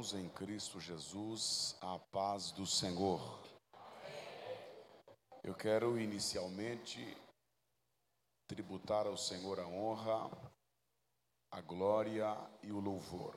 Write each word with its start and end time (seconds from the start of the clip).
irmãos 0.00 0.14
em 0.14 0.28
Cristo 0.30 0.80
Jesus, 0.80 1.76
a 1.82 1.98
paz 2.10 2.52
do 2.52 2.66
Senhor. 2.66 3.20
Eu 5.44 5.54
quero 5.54 6.00
inicialmente 6.00 6.98
tributar 8.48 9.06
ao 9.06 9.18
Senhor 9.18 9.60
a 9.60 9.66
honra, 9.66 10.30
a 11.52 11.60
glória 11.60 12.34
e 12.62 12.72
o 12.72 12.80
louvor. 12.80 13.36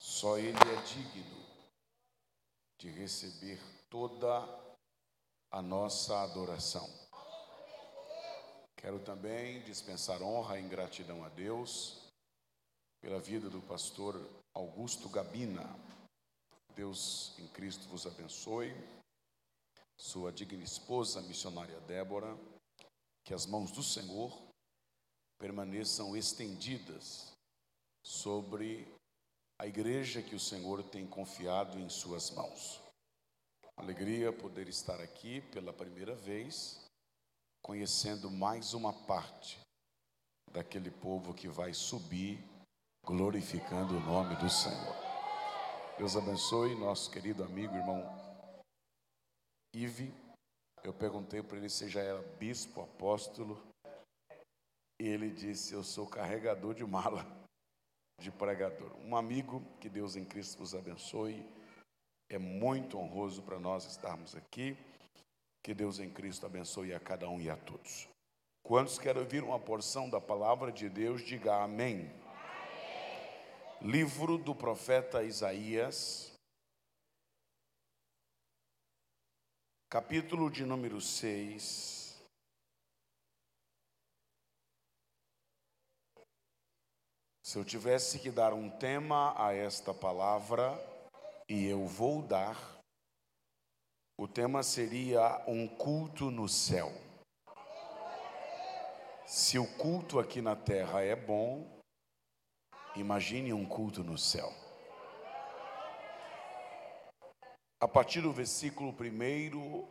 Só 0.00 0.38
Ele 0.38 0.56
é 0.56 0.82
digno 0.82 1.44
de 2.80 2.88
receber 2.88 3.60
toda 3.90 4.48
a 5.50 5.60
nossa 5.60 6.22
adoração. 6.22 6.88
Quero 8.78 8.98
também 9.00 9.62
dispensar 9.64 10.22
honra 10.22 10.58
e 10.58 10.66
gratidão 10.66 11.22
a 11.22 11.28
Deus 11.28 12.10
pela 13.02 13.20
vida 13.20 13.50
do 13.50 13.60
pastor 13.60 14.16
Augusto 14.54 15.08
Gabina. 15.08 15.64
Deus 16.74 17.34
em 17.38 17.48
Cristo 17.48 17.88
vos 17.88 18.06
abençoe. 18.06 18.72
Sua 19.96 20.32
digna 20.32 20.62
esposa, 20.62 21.22
missionária 21.22 21.80
Débora, 21.82 22.36
que 23.24 23.32
as 23.32 23.46
mãos 23.46 23.70
do 23.70 23.82
Senhor 23.82 24.36
permaneçam 25.38 26.16
estendidas 26.16 27.32
sobre 28.04 28.86
a 29.58 29.66
igreja 29.66 30.22
que 30.22 30.34
o 30.34 30.40
Senhor 30.40 30.82
tem 30.82 31.06
confiado 31.06 31.78
em 31.78 31.88
suas 31.88 32.30
mãos. 32.30 32.80
Alegria 33.76 34.32
poder 34.32 34.68
estar 34.68 35.00
aqui 35.00 35.40
pela 35.52 35.72
primeira 35.72 36.14
vez, 36.14 36.84
conhecendo 37.62 38.30
mais 38.30 38.74
uma 38.74 38.92
parte 38.92 39.58
daquele 40.50 40.90
povo 40.90 41.32
que 41.32 41.48
vai 41.48 41.72
subir 41.72 42.51
glorificando 43.04 43.96
o 43.96 44.00
nome 44.00 44.36
do 44.36 44.48
Senhor. 44.48 44.96
Deus 45.98 46.16
abençoe 46.16 46.74
nosso 46.74 47.10
querido 47.10 47.42
amigo, 47.42 47.74
irmão 47.74 48.02
Ive. 49.74 50.12
Eu 50.84 50.92
perguntei 50.92 51.42
para 51.42 51.58
ele 51.58 51.68
se 51.68 51.88
já 51.88 52.00
era 52.00 52.22
bispo, 52.38 52.82
apóstolo, 52.82 53.60
e 55.00 55.06
ele 55.06 55.30
disse: 55.30 55.74
Eu 55.74 55.82
sou 55.82 56.06
carregador 56.06 56.74
de 56.74 56.84
mala 56.84 57.26
de 58.20 58.30
pregador. 58.30 58.94
Um 59.00 59.16
amigo, 59.16 59.60
que 59.80 59.88
Deus 59.88 60.14
em 60.14 60.24
Cristo 60.24 60.58
vos 60.58 60.74
abençoe. 60.74 61.44
É 62.30 62.38
muito 62.38 62.96
honroso 62.96 63.42
para 63.42 63.58
nós 63.58 63.84
estarmos 63.84 64.34
aqui. 64.36 64.76
Que 65.62 65.74
Deus 65.74 65.98
em 65.98 66.10
Cristo 66.10 66.46
abençoe 66.46 66.94
a 66.94 67.00
cada 67.00 67.28
um 67.28 67.40
e 67.40 67.50
a 67.50 67.56
todos. 67.56 68.08
Quantos 68.64 68.98
querem 68.98 69.20
ouvir 69.20 69.42
uma 69.42 69.58
porção 69.58 70.08
da 70.08 70.20
palavra 70.20 70.70
de 70.70 70.88
Deus, 70.88 71.24
diga 71.24 71.62
amém. 71.62 72.10
Livro 73.84 74.38
do 74.38 74.54
profeta 74.54 75.24
Isaías, 75.24 76.32
capítulo 79.90 80.48
de 80.48 80.64
número 80.64 81.00
6. 81.00 82.22
Se 87.42 87.58
eu 87.58 87.64
tivesse 87.64 88.20
que 88.20 88.30
dar 88.30 88.52
um 88.54 88.70
tema 88.70 89.34
a 89.36 89.52
esta 89.52 89.92
palavra, 89.92 90.78
e 91.48 91.66
eu 91.66 91.84
vou 91.84 92.22
dar, 92.22 92.56
o 94.16 94.28
tema 94.28 94.62
seria 94.62 95.44
um 95.48 95.66
culto 95.66 96.30
no 96.30 96.48
céu. 96.48 96.92
Se 99.26 99.58
o 99.58 99.66
culto 99.76 100.20
aqui 100.20 100.40
na 100.40 100.54
terra 100.54 101.02
é 101.02 101.16
bom, 101.16 101.81
Imagine 102.94 103.54
um 103.54 103.64
culto 103.64 104.04
no 104.04 104.18
céu. 104.18 104.52
A 107.80 107.88
partir 107.88 108.20
do 108.20 108.32
versículo 108.32 108.92
primeiro, 108.92 109.88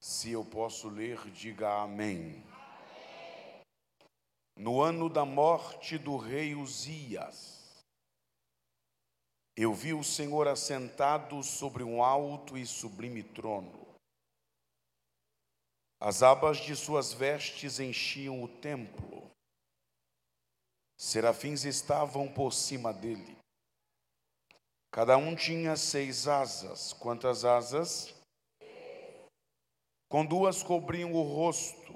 se 0.00 0.32
eu 0.32 0.44
posso 0.44 0.88
ler, 0.88 1.18
diga 1.30 1.82
amém. 1.82 2.42
No 4.56 4.80
ano 4.80 5.10
da 5.10 5.24
morte 5.24 5.98
do 5.98 6.16
rei 6.16 6.54
Uzias, 6.54 7.84
eu 9.56 9.74
vi 9.74 9.92
o 9.92 10.02
Senhor 10.02 10.48
assentado 10.48 11.42
sobre 11.42 11.84
um 11.84 12.02
alto 12.02 12.56
e 12.56 12.66
sublime 12.66 13.22
trono. 13.22 13.86
As 16.00 16.22
abas 16.22 16.56
de 16.56 16.74
suas 16.74 17.12
vestes 17.12 17.78
enchiam 17.78 18.42
o 18.42 18.48
templo. 18.48 19.33
Serafins 21.04 21.66
estavam 21.66 22.32
por 22.32 22.50
cima 22.50 22.90
dele. 22.90 23.36
Cada 24.90 25.18
um 25.18 25.36
tinha 25.36 25.76
seis 25.76 26.26
asas. 26.26 26.94
Quantas 26.94 27.44
asas? 27.44 28.14
Com 30.08 30.24
duas 30.24 30.62
cobriam 30.62 31.12
o 31.12 31.20
rosto, 31.20 31.94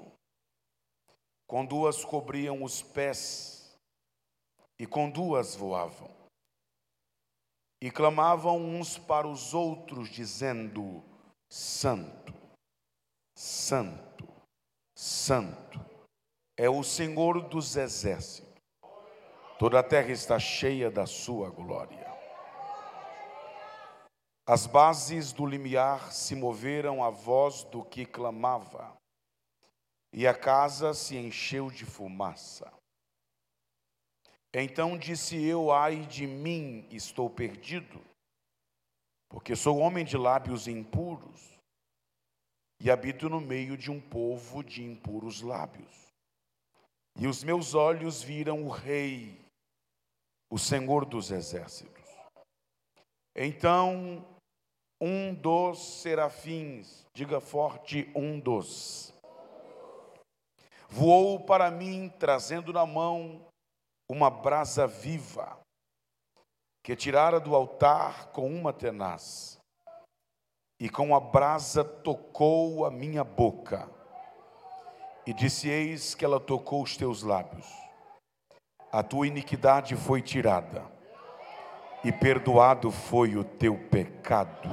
com 1.47 1.65
duas 1.65 2.05
cobriam 2.05 2.61
os 2.61 2.83
pés, 2.83 3.75
e 4.77 4.85
com 4.85 5.09
duas 5.09 5.55
voavam. 5.55 6.15
E 7.81 7.89
clamavam 7.89 8.59
uns 8.59 8.99
para 8.99 9.27
os 9.27 9.55
outros, 9.55 10.07
dizendo: 10.09 11.03
Santo, 11.51 12.31
Santo, 13.35 14.27
Santo 14.95 15.79
é 16.55 16.69
o 16.69 16.83
Senhor 16.83 17.49
dos 17.49 17.75
exércitos. 17.75 18.48
Toda 19.59 19.81
a 19.81 19.83
terra 19.83 20.09
está 20.13 20.39
cheia 20.39 20.89
da 20.89 21.05
sua 21.05 21.49
glória. 21.49 22.07
As 24.47 24.65
bases 24.65 25.33
do 25.33 25.45
limiar 25.45 26.13
se 26.13 26.33
moveram 26.33 27.03
à 27.03 27.09
voz 27.09 27.65
do 27.65 27.83
que 27.83 28.05
clamava, 28.05 28.95
e 30.13 30.25
a 30.25 30.33
casa 30.33 30.93
se 30.93 31.17
encheu 31.17 31.69
de 31.69 31.85
fumaça. 31.85 32.71
Então 34.53 34.97
disse 34.97 35.35
eu: 35.43 35.73
Ai 35.73 36.05
de 36.05 36.25
mim, 36.25 36.87
estou 36.89 37.29
perdido, 37.29 38.01
porque 39.27 39.57
sou 39.57 39.79
homem 39.79 40.05
de 40.05 40.15
lábios 40.15 40.69
impuros 40.69 41.59
e 42.79 42.89
habito 42.89 43.27
no 43.27 43.41
meio 43.41 43.75
de 43.75 43.91
um 43.91 43.99
povo 43.99 44.63
de 44.63 44.85
impuros 44.85 45.41
lábios. 45.41 46.07
E 47.17 47.27
os 47.27 47.43
meus 47.43 47.75
olhos 47.75 48.23
viram 48.23 48.63
o 48.63 48.69
Rei, 48.69 49.48
o 50.49 50.57
Senhor 50.57 51.05
dos 51.05 51.29
Exércitos. 51.29 52.09
Então, 53.35 54.25
um 54.99 55.33
dos 55.33 56.01
serafins, 56.01 57.05
diga 57.13 57.39
forte, 57.39 58.11
um 58.15 58.39
dos, 58.39 59.13
voou 60.89 61.39
para 61.39 61.69
mim, 61.69 62.11
trazendo 62.19 62.73
na 62.73 62.85
mão 62.85 63.45
uma 64.09 64.29
brasa 64.29 64.87
viva, 64.87 65.59
que 66.83 66.95
tirara 66.95 67.39
do 67.39 67.55
altar 67.55 68.31
com 68.31 68.51
uma 68.51 68.73
tenaz, 68.73 69.59
e 70.79 70.89
com 70.89 71.15
a 71.15 71.19
brasa 71.19 71.83
tocou 71.83 72.85
a 72.85 72.91
minha 72.91 73.23
boca, 73.23 73.89
e 75.27 75.33
disse: 75.33 75.69
Eis 75.69 76.15
que 76.15 76.25
ela 76.25 76.39
tocou 76.39 76.81
os 76.81 76.97
teus 76.97 77.21
lábios 77.21 77.88
a 78.91 79.03
tua 79.03 79.27
iniquidade 79.27 79.95
foi 79.95 80.21
tirada 80.21 80.83
e 82.03 82.11
perdoado 82.11 82.91
foi 82.91 83.35
o 83.35 83.43
teu 83.43 83.77
pecado. 83.89 84.69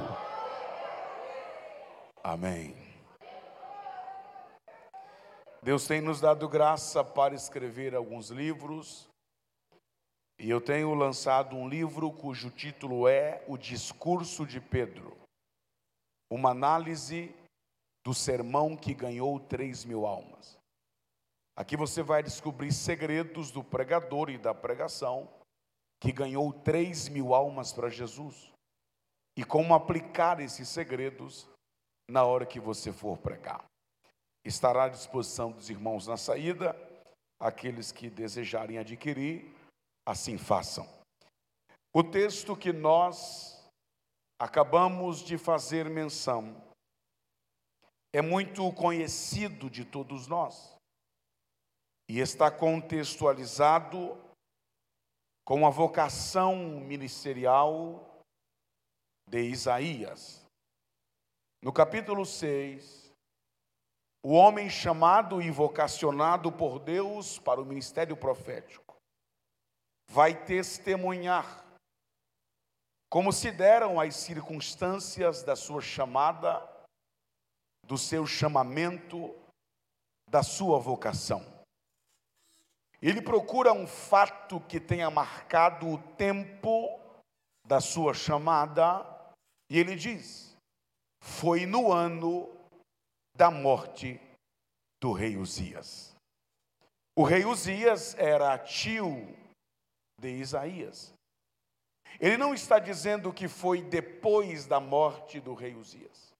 Amém. 2.23 2.75
Deus 5.61 5.85
tem 5.85 6.01
nos 6.01 6.21
dado 6.21 6.47
graça 6.47 7.03
para 7.03 7.35
escrever 7.35 7.93
alguns 7.93 8.29
livros, 8.29 9.07
e 10.39 10.49
eu 10.49 10.61
tenho 10.61 10.93
lançado 10.93 11.55
um 11.55 11.67
livro 11.67 12.11
cujo 12.11 12.49
título 12.49 13.07
é 13.07 13.43
O 13.47 13.57
Discurso 13.57 14.45
de 14.45 14.61
Pedro, 14.61 15.17
uma 16.31 16.51
análise 16.51 17.35
do 18.05 18.13
sermão 18.13 18.77
que 18.77 18.93
ganhou 18.93 19.39
três 19.39 19.83
mil 19.83 20.05
almas. 20.05 20.56
Aqui 21.57 21.75
você 21.75 22.03
vai 22.03 22.21
descobrir 22.21 22.71
segredos 22.71 23.49
do 23.49 23.63
pregador 23.63 24.29
e 24.29 24.37
da 24.37 24.53
pregação, 24.53 25.27
que 25.99 26.11
ganhou 26.11 26.53
3 26.53 27.09
mil 27.09 27.33
almas 27.33 27.73
para 27.73 27.89
Jesus, 27.89 28.53
e 29.35 29.43
como 29.43 29.73
aplicar 29.73 30.39
esses 30.39 30.69
segredos 30.69 31.49
na 32.07 32.23
hora 32.23 32.45
que 32.45 32.59
você 32.59 32.93
for 32.93 33.17
pregar. 33.17 33.65
Estará 34.45 34.83
à 34.83 34.89
disposição 34.89 35.51
dos 35.51 35.71
irmãos 35.71 36.05
na 36.05 36.15
saída, 36.15 36.75
aqueles 37.39 37.91
que 37.91 38.07
desejarem 38.07 38.77
adquirir, 38.77 39.51
assim 40.05 40.37
façam. 40.37 40.87
O 41.91 42.03
texto 42.03 42.55
que 42.55 42.71
nós 42.71 43.67
acabamos 44.39 45.23
de 45.23 45.39
fazer 45.39 45.89
menção 45.89 46.55
é 48.13 48.21
muito 48.21 48.71
conhecido 48.73 49.71
de 49.71 49.83
todos 49.83 50.27
nós 50.27 50.76
e 52.09 52.19
está 52.19 52.49
contextualizado 52.49 54.17
com 55.45 55.65
a 55.65 55.69
vocação 55.69 56.55
ministerial 56.55 58.21
de 59.29 59.41
Isaías. 59.41 60.45
No 61.61 61.73
capítulo 61.73 62.25
6, 62.25 63.11
o 64.23 64.33
homem 64.33 64.69
chamado 64.69 65.41
e 65.41 65.51
vocacionado 65.51 66.51
por 66.51 66.79
Deus 66.79 67.39
para 67.39 67.61
o 67.61 67.65
ministério 67.65 68.15
profético 68.15 68.95
vai 70.09 70.45
testemunhar 70.45 71.65
como 73.09 73.31
se 73.31 73.51
deram 73.51 73.99
as 73.99 74.15
circunstâncias 74.15 75.43
da 75.43 75.55
sua 75.55 75.81
chamada, 75.81 76.61
do 77.85 77.97
seu 77.97 78.27
chamamento, 78.27 79.33
da 80.29 80.43
sua 80.43 80.77
vocação. 80.77 81.56
Ele 83.01 83.21
procura 83.21 83.71
um 83.71 83.85
fato 83.85 84.59
que 84.61 84.79
tenha 84.79 85.09
marcado 85.09 85.87
o 85.87 86.01
tempo 86.15 86.99
da 87.65 87.79
sua 87.79 88.13
chamada, 88.13 89.05
e 89.69 89.77
ele 89.77 89.95
diz: 89.95 90.55
foi 91.21 91.65
no 91.65 91.91
ano 91.91 92.49
da 93.35 93.51
morte 93.51 94.19
do 95.01 95.11
rei 95.11 95.37
Uzias. 95.37 96.15
O 97.15 97.23
rei 97.23 97.45
Uzias 97.45 98.15
era 98.15 98.57
tio 98.57 99.27
de 100.19 100.29
Isaías. 100.29 101.13
Ele 102.19 102.37
não 102.37 102.53
está 102.53 102.79
dizendo 102.79 103.31
que 103.33 103.47
foi 103.47 103.81
depois 103.81 104.65
da 104.65 104.79
morte 104.79 105.39
do 105.39 105.53
rei 105.53 105.75
Uzias. 105.75 106.33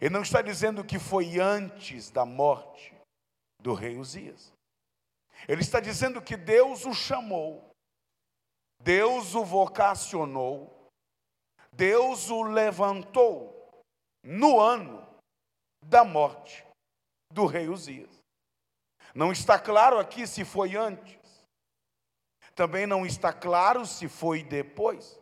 Ele 0.00 0.10
não 0.10 0.22
está 0.22 0.42
dizendo 0.42 0.84
que 0.84 0.98
foi 0.98 1.38
antes 1.38 2.10
da 2.10 2.26
morte 2.26 2.94
do 3.60 3.72
rei 3.72 3.96
Uzias. 3.96 4.52
Ele 5.48 5.60
está 5.60 5.80
dizendo 5.80 6.22
que 6.22 6.36
Deus 6.36 6.84
o 6.84 6.94
chamou, 6.94 7.70
Deus 8.80 9.34
o 9.34 9.44
vocacionou, 9.44 10.88
Deus 11.72 12.30
o 12.30 12.42
levantou 12.42 13.82
no 14.22 14.60
ano 14.60 15.06
da 15.82 16.04
morte 16.04 16.64
do 17.30 17.46
rei 17.46 17.68
Uzias. 17.68 18.10
Não 19.14 19.32
está 19.32 19.58
claro 19.58 19.98
aqui 19.98 20.26
se 20.26 20.44
foi 20.44 20.76
antes, 20.76 21.18
também 22.54 22.86
não 22.86 23.04
está 23.04 23.32
claro 23.32 23.84
se 23.84 24.08
foi 24.08 24.42
depois. 24.42 25.18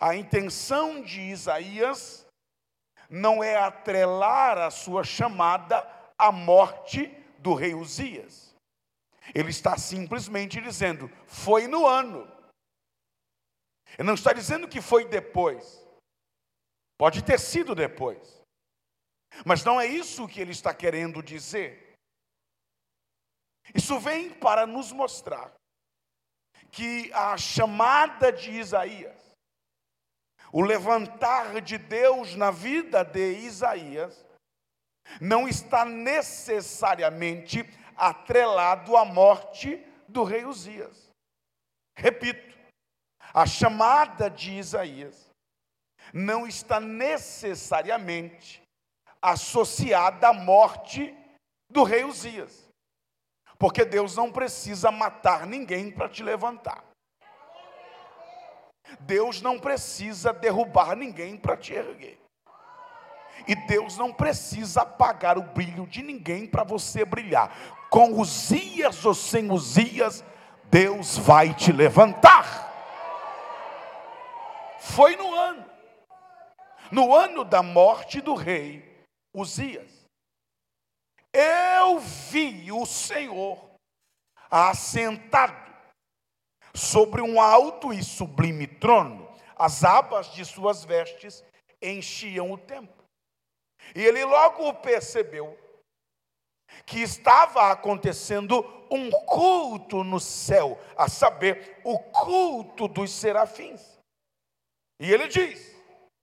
A 0.00 0.16
intenção 0.16 1.02
de 1.02 1.20
Isaías 1.20 2.26
não 3.08 3.42
é 3.42 3.56
atrelar 3.56 4.58
a 4.58 4.70
sua 4.70 5.04
chamada 5.04 5.86
à 6.18 6.32
morte 6.32 7.06
do 7.38 7.54
rei 7.54 7.74
Uzias. 7.74 8.55
Ele 9.34 9.50
está 9.50 9.76
simplesmente 9.76 10.60
dizendo: 10.60 11.08
foi 11.26 11.66
no 11.66 11.86
ano. 11.86 12.30
Ele 13.98 14.06
não 14.06 14.14
está 14.14 14.32
dizendo 14.32 14.68
que 14.68 14.80
foi 14.80 15.04
depois. 15.06 15.86
Pode 16.98 17.22
ter 17.22 17.38
sido 17.38 17.74
depois. 17.74 18.42
Mas 19.44 19.64
não 19.64 19.80
é 19.80 19.86
isso 19.86 20.28
que 20.28 20.40
ele 20.40 20.52
está 20.52 20.72
querendo 20.74 21.22
dizer. 21.22 21.94
Isso 23.74 23.98
vem 23.98 24.30
para 24.30 24.66
nos 24.66 24.92
mostrar 24.92 25.52
que 26.70 27.10
a 27.12 27.36
chamada 27.36 28.32
de 28.32 28.50
Isaías, 28.52 29.16
o 30.52 30.62
levantar 30.62 31.60
de 31.60 31.76
Deus 31.76 32.34
na 32.34 32.50
vida 32.50 33.04
de 33.04 33.40
Isaías, 33.40 34.24
não 35.20 35.48
está 35.48 35.84
necessariamente 35.84 37.62
atrelado 37.96 38.96
à 38.96 39.04
morte 39.04 39.84
do 40.08 40.22
rei 40.22 40.44
Uzias. 40.44 41.10
Repito, 41.96 42.56
a 43.32 43.46
chamada 43.46 44.30
de 44.30 44.52
Isaías 44.52 45.30
não 46.12 46.46
está 46.46 46.78
necessariamente 46.78 48.62
associada 49.20 50.28
à 50.28 50.32
morte 50.32 51.14
do 51.70 51.82
rei 51.82 52.04
Uzias. 52.04 52.66
Porque 53.58 53.84
Deus 53.84 54.14
não 54.16 54.30
precisa 54.30 54.90
matar 54.90 55.46
ninguém 55.46 55.90
para 55.90 56.08
te 56.08 56.22
levantar. 56.22 56.84
Deus 59.00 59.40
não 59.40 59.58
precisa 59.58 60.32
derrubar 60.32 60.94
ninguém 60.94 61.36
para 61.36 61.56
te 61.56 61.72
erguer. 61.72 62.18
E 63.46 63.54
Deus 63.66 63.96
não 63.96 64.12
precisa 64.12 64.82
apagar 64.82 65.36
o 65.38 65.42
brilho 65.42 65.86
de 65.86 66.02
ninguém 66.02 66.46
para 66.46 66.64
você 66.64 67.04
brilhar. 67.04 67.50
Com 67.90 68.20
Uzias 68.20 69.04
ou 69.04 69.14
sem 69.14 69.50
Uzias, 69.50 70.24
Deus 70.64 71.16
vai 71.18 71.54
te 71.54 71.72
levantar. 71.72 72.66
Foi 74.80 75.16
no 75.16 75.34
ano, 75.34 75.64
no 76.90 77.14
ano 77.14 77.44
da 77.44 77.62
morte 77.62 78.20
do 78.20 78.34
rei 78.34 79.04
Uzias. 79.34 80.06
Eu 81.32 81.98
vi 81.98 82.72
o 82.72 82.86
Senhor 82.86 83.70
assentado 84.50 85.66
sobre 86.74 87.20
um 87.20 87.40
alto 87.40 87.92
e 87.92 88.02
sublime 88.02 88.66
trono, 88.66 89.28
as 89.56 89.84
abas 89.84 90.32
de 90.32 90.44
suas 90.44 90.84
vestes 90.84 91.44
enchiam 91.80 92.52
o 92.52 92.58
templo. 92.58 93.04
E 93.94 94.04
ele 94.04 94.24
logo 94.24 94.72
percebeu 94.74 95.58
que 96.84 97.00
estava 97.00 97.70
acontecendo 97.70 98.64
um 98.90 99.10
culto 99.10 100.04
no 100.04 100.20
céu, 100.20 100.78
a 100.96 101.08
saber, 101.08 101.80
o 101.84 101.98
culto 101.98 102.86
dos 102.86 103.10
serafins. 103.10 103.98
E 105.00 105.12
ele 105.12 105.28
diz: 105.28 105.74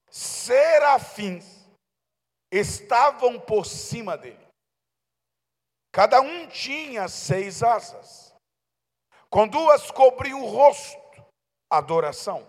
serafins 0.09 1.67
estavam 2.51 3.39
por 3.39 3.65
cima 3.65 4.17
dele. 4.17 4.43
Cada 5.91 6.21
um 6.21 6.47
tinha 6.47 7.07
seis 7.07 7.61
asas. 7.61 8.33
Com 9.29 9.47
duas 9.47 9.89
cobriam 9.91 10.41
o 10.41 10.45
rosto, 10.45 11.25
adoração. 11.69 12.47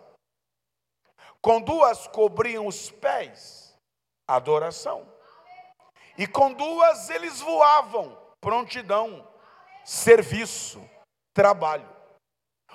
Com 1.41 1.61
duas 1.61 2.07
cobriam 2.09 2.67
os 2.67 2.91
pés, 2.91 3.79
adoração. 4.27 5.14
E 6.17 6.27
com 6.27 6.53
duas 6.53 7.11
eles 7.11 7.41
voavam, 7.41 8.17
prontidão, 8.41 9.29
serviço, 9.85 10.81
trabalho. 11.35 11.89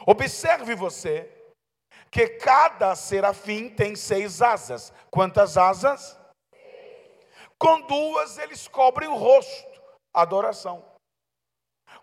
Observe 0.05 0.75
você 0.75 1.35
que 2.11 2.27
cada 2.27 2.95
serafim 2.95 3.69
tem 3.69 3.95
seis 3.95 4.41
asas. 4.41 4.91
Quantas 5.09 5.57
asas? 5.57 6.19
Com 7.57 7.81
duas 7.81 8.37
eles 8.37 8.67
cobrem 8.67 9.09
o 9.09 9.15
rosto 9.15 9.69
adoração. 10.13 10.83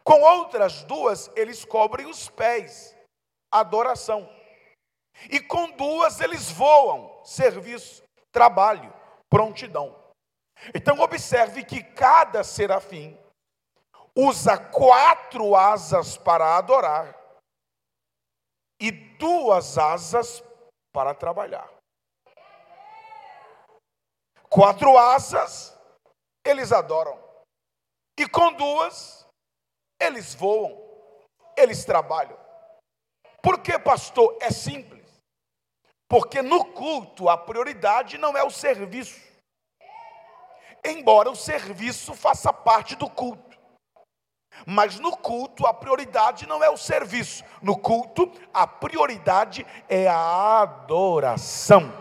Com 0.02 0.20
outras 0.20 0.84
duas, 0.84 1.30
eles 1.37 1.64
cobrem 1.64 2.06
os 2.06 2.28
pés, 2.28 2.96
adoração. 3.50 4.28
E 5.30 5.40
com 5.40 5.70
duas, 5.72 6.20
eles 6.20 6.50
voam, 6.50 7.25
serviço, 7.25 8.02
trabalho, 8.30 8.92
prontidão. 9.28 9.96
Então, 10.75 10.98
observe 11.00 11.64
que 11.64 11.82
cada 11.82 12.42
serafim 12.42 13.18
usa 14.14 14.56
quatro 14.56 15.54
asas 15.54 16.16
para 16.16 16.56
adorar 16.56 17.14
e 18.80 18.90
duas 18.90 19.76
asas 19.76 20.42
para 20.92 21.14
trabalhar. 21.14 21.70
Quatro 24.48 24.96
asas, 24.96 25.76
eles 26.44 26.72
adoram. 26.72 27.22
E 28.18 28.26
com 28.26 28.52
duas, 28.54 29.26
eles 30.00 30.34
voam, 30.34 30.75
eles 31.56 31.84
trabalham. 31.84 32.38
Por 33.42 33.60
que, 33.60 33.78
pastor? 33.78 34.36
É 34.40 34.50
simples. 34.50 35.06
Porque 36.08 36.40
no 36.40 36.64
culto 36.72 37.28
a 37.28 37.36
prioridade 37.36 38.16
não 38.16 38.36
é 38.36 38.42
o 38.42 38.50
serviço. 38.50 39.25
Embora 40.87 41.28
o 41.31 41.37
serviço 41.37 42.14
faça 42.14 42.52
parte 42.52 42.95
do 42.95 43.11
culto. 43.11 43.59
Mas 44.64 44.99
no 45.00 45.16
culto 45.16 45.66
a 45.66 45.75
prioridade 45.75 46.47
não 46.47 46.62
é 46.62 46.71
o 46.71 46.76
serviço. 46.76 47.45
No 47.61 47.76
culto 47.76 48.31
a 48.55 48.66
prioridade 48.66 49.66
é 49.88 50.07
a 50.07 50.62
adoração. 50.62 51.93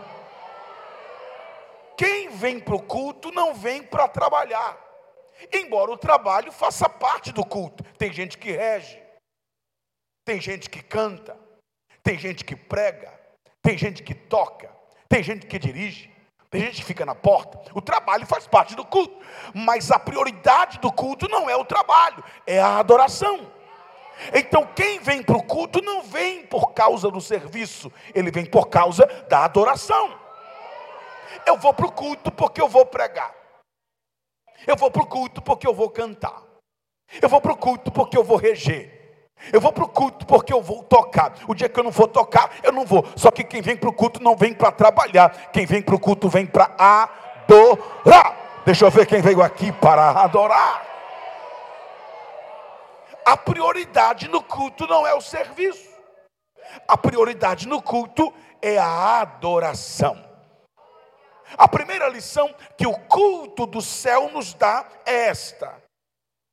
Quem 1.96 2.28
vem 2.28 2.60
para 2.60 2.76
o 2.76 2.82
culto 2.82 3.32
não 3.32 3.54
vem 3.54 3.82
para 3.82 4.06
trabalhar. 4.06 4.78
Embora 5.52 5.90
o 5.90 5.98
trabalho 5.98 6.52
faça 6.52 6.88
parte 6.88 7.32
do 7.32 7.44
culto, 7.44 7.82
tem 7.98 8.12
gente 8.12 8.38
que 8.38 8.52
rege, 8.52 9.02
tem 10.24 10.40
gente 10.40 10.70
que 10.70 10.82
canta, 10.82 11.38
tem 12.02 12.18
gente 12.18 12.44
que 12.44 12.56
prega, 12.56 13.12
tem 13.60 13.76
gente 13.76 14.02
que 14.02 14.14
toca, 14.14 14.74
tem 15.08 15.22
gente 15.22 15.46
que 15.46 15.58
dirige, 15.58 16.10
tem 16.50 16.62
gente 16.62 16.76
que 16.76 16.84
fica 16.84 17.04
na 17.04 17.14
porta. 17.14 17.58
O 17.74 17.80
trabalho 17.80 18.26
faz 18.26 18.46
parte 18.46 18.74
do 18.74 18.84
culto, 18.84 19.16
mas 19.54 19.90
a 19.90 19.98
prioridade 19.98 20.78
do 20.78 20.92
culto 20.92 21.28
não 21.28 21.50
é 21.50 21.56
o 21.56 21.64
trabalho, 21.64 22.22
é 22.46 22.60
a 22.60 22.78
adoração. 22.78 23.52
Então, 24.32 24.66
quem 24.74 24.98
vem 24.98 25.22
para 25.22 25.36
o 25.36 25.42
culto 25.42 25.82
não 25.82 26.02
vem 26.02 26.46
por 26.46 26.72
causa 26.72 27.10
do 27.10 27.20
serviço, 27.20 27.92
ele 28.14 28.30
vem 28.30 28.46
por 28.46 28.68
causa 28.68 29.04
da 29.28 29.44
adoração. 29.44 30.18
Eu 31.44 31.56
vou 31.58 31.74
para 31.74 31.86
o 31.86 31.92
culto 31.92 32.30
porque 32.30 32.60
eu 32.60 32.68
vou 32.68 32.86
pregar. 32.86 33.34
Eu 34.66 34.76
vou 34.76 34.90
para 34.90 35.02
o 35.02 35.06
culto 35.06 35.42
porque 35.42 35.66
eu 35.66 35.74
vou 35.74 35.90
cantar. 35.90 36.42
Eu 37.20 37.28
vou 37.28 37.40
para 37.40 37.52
o 37.52 37.56
culto 37.56 37.92
porque 37.92 38.16
eu 38.16 38.24
vou 38.24 38.36
reger. 38.36 38.95
Eu 39.52 39.60
vou 39.60 39.72
para 39.72 39.84
o 39.84 39.88
culto 39.88 40.26
porque 40.26 40.52
eu 40.52 40.62
vou 40.62 40.82
tocar. 40.82 41.34
O 41.46 41.54
dia 41.54 41.68
que 41.68 41.78
eu 41.78 41.84
não 41.84 41.92
for 41.92 42.08
tocar, 42.08 42.50
eu 42.62 42.72
não 42.72 42.84
vou. 42.84 43.06
Só 43.16 43.30
que 43.30 43.44
quem 43.44 43.62
vem 43.62 43.76
para 43.76 43.88
o 43.88 43.92
culto 43.92 44.22
não 44.22 44.36
vem 44.36 44.52
para 44.52 44.72
trabalhar. 44.72 45.50
Quem 45.52 45.66
vem 45.66 45.82
para 45.82 45.94
o 45.94 46.00
culto 46.00 46.28
vem 46.28 46.46
para 46.46 46.74
adorar. 46.78 48.62
Deixa 48.64 48.84
eu 48.84 48.90
ver 48.90 49.06
quem 49.06 49.20
veio 49.20 49.42
aqui 49.42 49.70
para 49.72 50.10
adorar. 50.10 50.84
A 53.24 53.36
prioridade 53.36 54.28
no 54.28 54.42
culto 54.42 54.86
não 54.86 55.06
é 55.06 55.14
o 55.14 55.20
serviço. 55.20 55.90
A 56.86 56.96
prioridade 56.96 57.66
no 57.68 57.80
culto 57.80 58.32
é 58.60 58.78
a 58.78 59.20
adoração. 59.20 60.24
A 61.56 61.68
primeira 61.68 62.08
lição 62.08 62.52
que 62.76 62.86
o 62.86 62.98
culto 63.06 63.66
do 63.66 63.80
céu 63.80 64.30
nos 64.32 64.52
dá 64.54 64.84
é 65.04 65.28
esta: 65.28 65.72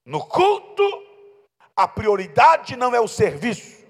no 0.05 0.23
culto, 0.25 0.83
a 1.75 1.87
prioridade 1.87 2.75
não 2.75 2.93
é 2.93 2.99
o 2.99 3.07
serviço, 3.07 3.83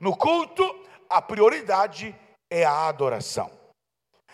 no 0.00 0.16
culto, 0.16 0.62
a 1.08 1.22
prioridade 1.22 2.14
é 2.50 2.64
a 2.64 2.88
adoração. 2.88 3.50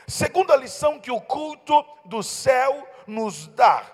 Segunda 0.08 0.56
lição 0.56 0.98
que 0.98 1.10
o 1.10 1.20
culto 1.20 1.84
do 2.04 2.22
céu 2.22 2.86
nos 3.06 3.46
dá: 3.48 3.84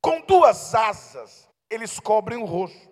com 0.00 0.20
duas 0.20 0.74
asas, 0.74 1.48
eles 1.70 1.98
cobrem 1.98 2.38
o 2.38 2.44
rosto, 2.44 2.88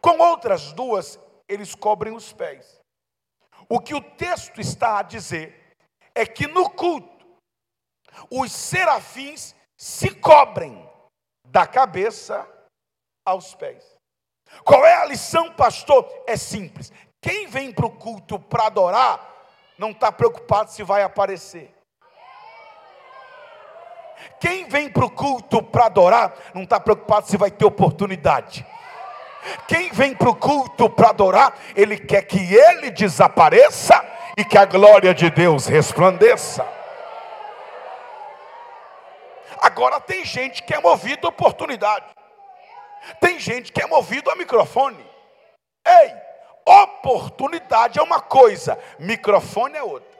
com 0.00 0.18
outras 0.18 0.72
duas, 0.72 1.18
eles 1.48 1.74
cobrem 1.74 2.14
os 2.14 2.32
pés. 2.32 2.80
O 3.68 3.80
que 3.80 3.94
o 3.94 4.00
texto 4.00 4.60
está 4.60 4.98
a 4.98 5.02
dizer 5.02 5.74
é 6.14 6.24
que 6.24 6.46
no 6.46 6.70
culto 6.70 7.26
os 8.30 8.52
serafins 8.52 9.54
se 9.76 10.14
cobrem 10.14 10.88
da 11.44 11.66
cabeça 11.66 12.48
aos 13.26 13.54
pés. 13.54 13.84
Qual 14.64 14.86
é 14.86 14.94
a 14.94 15.04
lição, 15.04 15.52
pastor? 15.52 16.08
É 16.26 16.36
simples. 16.36 16.92
Quem 17.20 17.48
vem 17.48 17.72
para 17.72 17.86
o 17.86 17.90
culto 17.90 18.38
para 18.38 18.66
adorar, 18.66 19.20
não 19.76 19.90
está 19.90 20.12
preocupado 20.12 20.70
se 20.70 20.84
vai 20.84 21.02
aparecer. 21.02 21.74
Quem 24.40 24.68
vem 24.68 24.88
para 24.88 25.04
o 25.04 25.10
culto 25.10 25.62
para 25.62 25.86
adorar, 25.86 26.34
não 26.54 26.62
está 26.62 26.78
preocupado 26.78 27.26
se 27.26 27.36
vai 27.36 27.50
ter 27.50 27.64
oportunidade. 27.64 28.64
Quem 29.68 29.90
vem 29.90 30.14
para 30.14 30.30
o 30.30 30.36
culto 30.36 30.88
para 30.88 31.10
adorar, 31.10 31.54
ele 31.74 31.98
quer 31.98 32.22
que 32.22 32.54
ele 32.54 32.90
desapareça 32.90 34.04
e 34.36 34.44
que 34.44 34.58
a 34.58 34.64
glória 34.64 35.14
de 35.14 35.30
Deus 35.30 35.66
resplandeça. 35.66 36.66
Agora 39.60 40.00
tem 40.00 40.24
gente 40.24 40.62
que 40.62 40.74
é 40.74 40.80
movido 40.80 41.26
a 41.26 41.30
oportunidade. 41.30 42.15
Tem 43.20 43.38
gente 43.38 43.72
que 43.72 43.82
é 43.82 43.86
movido 43.86 44.30
a 44.30 44.36
microfone. 44.36 45.04
Ei, 45.86 46.12
oportunidade 46.64 47.98
é 47.98 48.02
uma 48.02 48.20
coisa, 48.20 48.78
microfone 48.98 49.76
é 49.76 49.82
outra. 49.82 50.16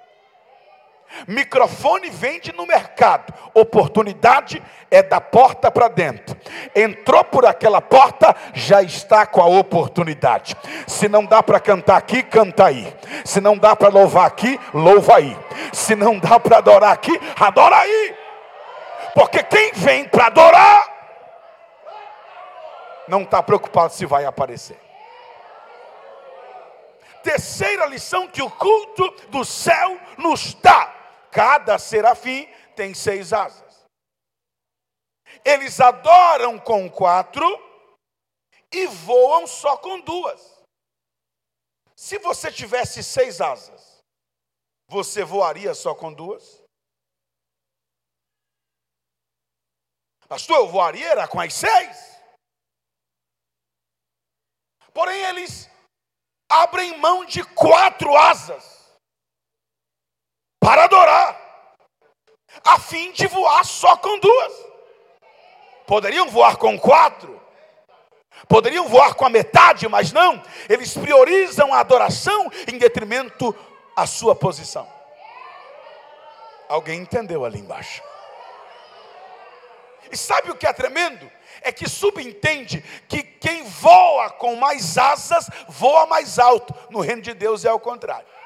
Microfone 1.27 2.11
vende 2.11 2.53
no 2.53 2.67
mercado, 2.67 3.33
oportunidade 3.55 4.63
é 4.91 5.03
da 5.03 5.21
porta 5.21 5.71
para 5.71 5.89
dentro. 5.89 6.37
Entrou 6.75 7.25
por 7.25 7.47
aquela 7.47 7.81
porta, 7.81 8.35
já 8.53 8.83
está 8.83 9.25
com 9.25 9.41
a 9.41 9.47
oportunidade. 9.47 10.57
Se 10.87 11.09
não 11.09 11.25
dá 11.25 11.43
para 11.43 11.61
cantar 11.61 11.97
aqui, 11.97 12.23
canta 12.23 12.67
aí. 12.67 12.95
Se 13.25 13.41
não 13.41 13.57
dá 13.57 13.75
para 13.75 13.89
louvar 13.89 14.27
aqui, 14.27 14.59
louva 14.75 15.17
aí. 15.17 15.37
Se 15.73 15.95
não 15.95 16.19
dá 16.19 16.39
para 16.39 16.59
adorar 16.59 16.93
aqui, 16.93 17.19
adora 17.39 17.77
aí. 17.77 18.15
Porque 19.15 19.43
quem 19.43 19.73
vem 19.73 20.05
para 20.05 20.27
adorar, 20.27 20.96
não 23.09 23.23
está 23.23 23.43
preocupado 23.43 23.93
se 23.93 24.07
vai 24.07 24.25
aparecer. 24.25 24.81
Terceira 27.23 27.87
lição 27.87 28.29
que 28.29 28.43
o 28.43 28.51
culto 28.51 29.11
do 29.29 29.45
céu 29.45 29.99
nos 30.17 30.55
dá 30.55 30.97
Cada 31.37 31.79
serafim 31.79 32.47
tem 32.75 32.95
seis 32.95 33.31
asas. 33.31 33.85
Eles 35.45 35.79
adoram 35.79 36.59
com 36.59 36.91
quatro 36.91 37.45
e 38.73 38.87
voam 38.87 39.47
só 39.47 39.77
com 39.77 40.01
duas. 40.01 40.65
Se 41.95 42.19
você 42.21 42.51
tivesse 42.51 43.05
seis 43.05 43.43
asas, 43.43 44.03
você 44.89 45.25
voaria 45.25 45.75
só 45.75 45.95
com 45.95 46.11
duas? 46.11 46.63
Pastor, 50.27 50.57
eu 50.57 50.69
voaria 50.69 51.07
era 51.07 51.29
com 51.29 51.39
as 51.39 51.53
seis. 51.53 52.16
Porém, 54.97 55.21
eles 55.25 55.71
abrem 56.49 56.97
mão 56.97 57.27
de 57.27 57.45
quatro 57.45 58.17
asas 58.17 58.65
para 60.59 60.85
adorar, 60.85 61.39
a 62.65 62.81
fim 62.81 63.13
de 63.13 63.27
voar 63.27 63.63
só 63.67 63.95
com 63.99 64.19
duas. 64.19 64.53
Poderiam 65.87 66.31
voar 66.31 66.57
com 66.57 66.81
quatro, 66.81 67.39
poderiam 68.49 68.89
voar 68.89 69.15
com 69.15 69.27
a 69.27 69.29
metade, 69.29 69.87
mas 69.87 70.13
não, 70.13 70.43
eles 70.67 70.95
priorizam 70.95 71.75
a 71.75 71.81
adoração 71.81 72.51
em 72.67 72.79
detrimento 72.79 73.55
à 73.95 74.07
sua 74.07 74.35
posição. 74.35 74.91
Alguém 76.71 77.01
entendeu 77.01 77.45
ali 77.45 77.59
embaixo? 77.59 78.03
E 80.11 80.17
sabe 80.17 80.51
o 80.51 80.57
que 80.57 80.67
é 80.67 80.73
tremendo? 80.73 81.31
É 81.63 81.73
que 81.73 81.89
subentende 81.89 82.85
que 83.09 83.23
quem 83.23 83.65
voa 83.65 84.31
com 84.31 84.57
mais 84.57 84.97
asas 84.99 85.49
voa 85.69 86.07
mais 86.07 86.39
alto. 86.39 86.75
No 86.91 87.01
reino 87.01 87.23
de 87.23 87.35
Deus 87.35 87.65
é 87.65 87.73
o 87.73 87.81
contrário. 87.81 88.37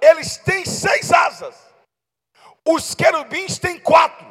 eles 0.00 0.36
têm 0.38 0.64
seis 0.64 1.12
asas, 1.12 1.54
os 2.66 2.94
querubins 2.94 3.58
têm 3.58 3.78
quatro. 3.78 4.30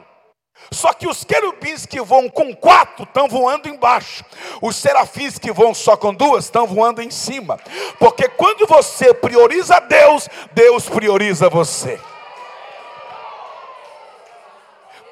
Só 0.72 0.94
que 0.94 1.08
os 1.08 1.24
querubins 1.24 1.86
que 1.86 2.02
voam 2.02 2.30
com 2.30 2.54
quatro 2.54 3.04
estão 3.04 3.28
voando 3.30 3.70
embaixo. 3.70 4.24
Os 4.62 4.76
serafins 4.76 5.40
que 5.40 5.52
voam 5.54 5.74
só 5.74 5.96
com 5.96 6.14
duas 6.14 6.46
estão 6.46 6.68
voando 6.68 7.02
em 7.02 7.10
cima. 7.10 7.58
Porque 7.98 8.28
quando 8.28 8.68
você 8.68 9.14
prioriza 9.14 9.80
Deus, 9.80 10.28
Deus 10.52 10.88
prioriza 10.88 11.50
você. 11.50 12.00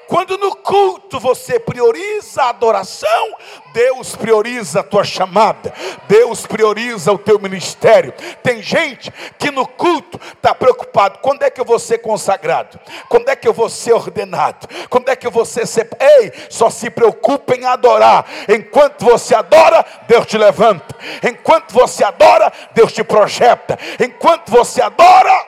Quando 0.07 0.37
no 0.37 0.55
culto 0.55 1.19
você 1.19 1.59
prioriza 1.59 2.43
a 2.43 2.49
adoração, 2.49 3.35
Deus 3.73 4.15
prioriza 4.15 4.79
a 4.79 4.83
tua 4.83 5.03
chamada, 5.03 5.73
Deus 6.07 6.45
prioriza 6.45 7.11
o 7.11 7.17
teu 7.17 7.37
ministério. 7.37 8.13
Tem 8.41 8.61
gente 8.61 9.11
que 9.37 9.51
no 9.51 9.67
culto 9.67 10.19
está 10.33 10.55
preocupado: 10.55 11.19
quando 11.19 11.43
é 11.43 11.49
que 11.49 11.59
eu 11.59 11.65
vou 11.65 11.77
ser 11.77 11.99
consagrado? 11.99 12.79
Quando 13.09 13.29
é 13.29 13.35
que 13.35 13.47
eu 13.47 13.53
vou 13.53 13.69
ser 13.69 13.93
ordenado? 13.93 14.67
Quando 14.89 15.09
é 15.09 15.15
que 15.15 15.27
eu 15.27 15.31
vou 15.31 15.45
ser. 15.45 15.67
Ei, 15.99 16.31
só 16.49 16.69
se 16.69 16.89
preocupa 16.89 17.55
em 17.55 17.65
adorar. 17.65 18.25
Enquanto 18.47 19.03
você 19.03 19.35
adora, 19.35 19.85
Deus 20.07 20.25
te 20.25 20.37
levanta. 20.37 20.95
Enquanto 21.21 21.73
você 21.73 22.03
adora, 22.03 22.51
Deus 22.73 22.93
te 22.93 23.03
projeta. 23.03 23.77
Enquanto 23.99 24.49
você 24.49 24.81
adora, 24.81 25.46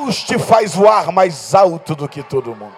Deus 0.00 0.24
te 0.24 0.38
faz 0.38 0.74
voar 0.74 1.12
mais 1.12 1.54
alto 1.54 1.94
do 1.94 2.08
que 2.08 2.22
todo 2.22 2.56
mundo. 2.56 2.76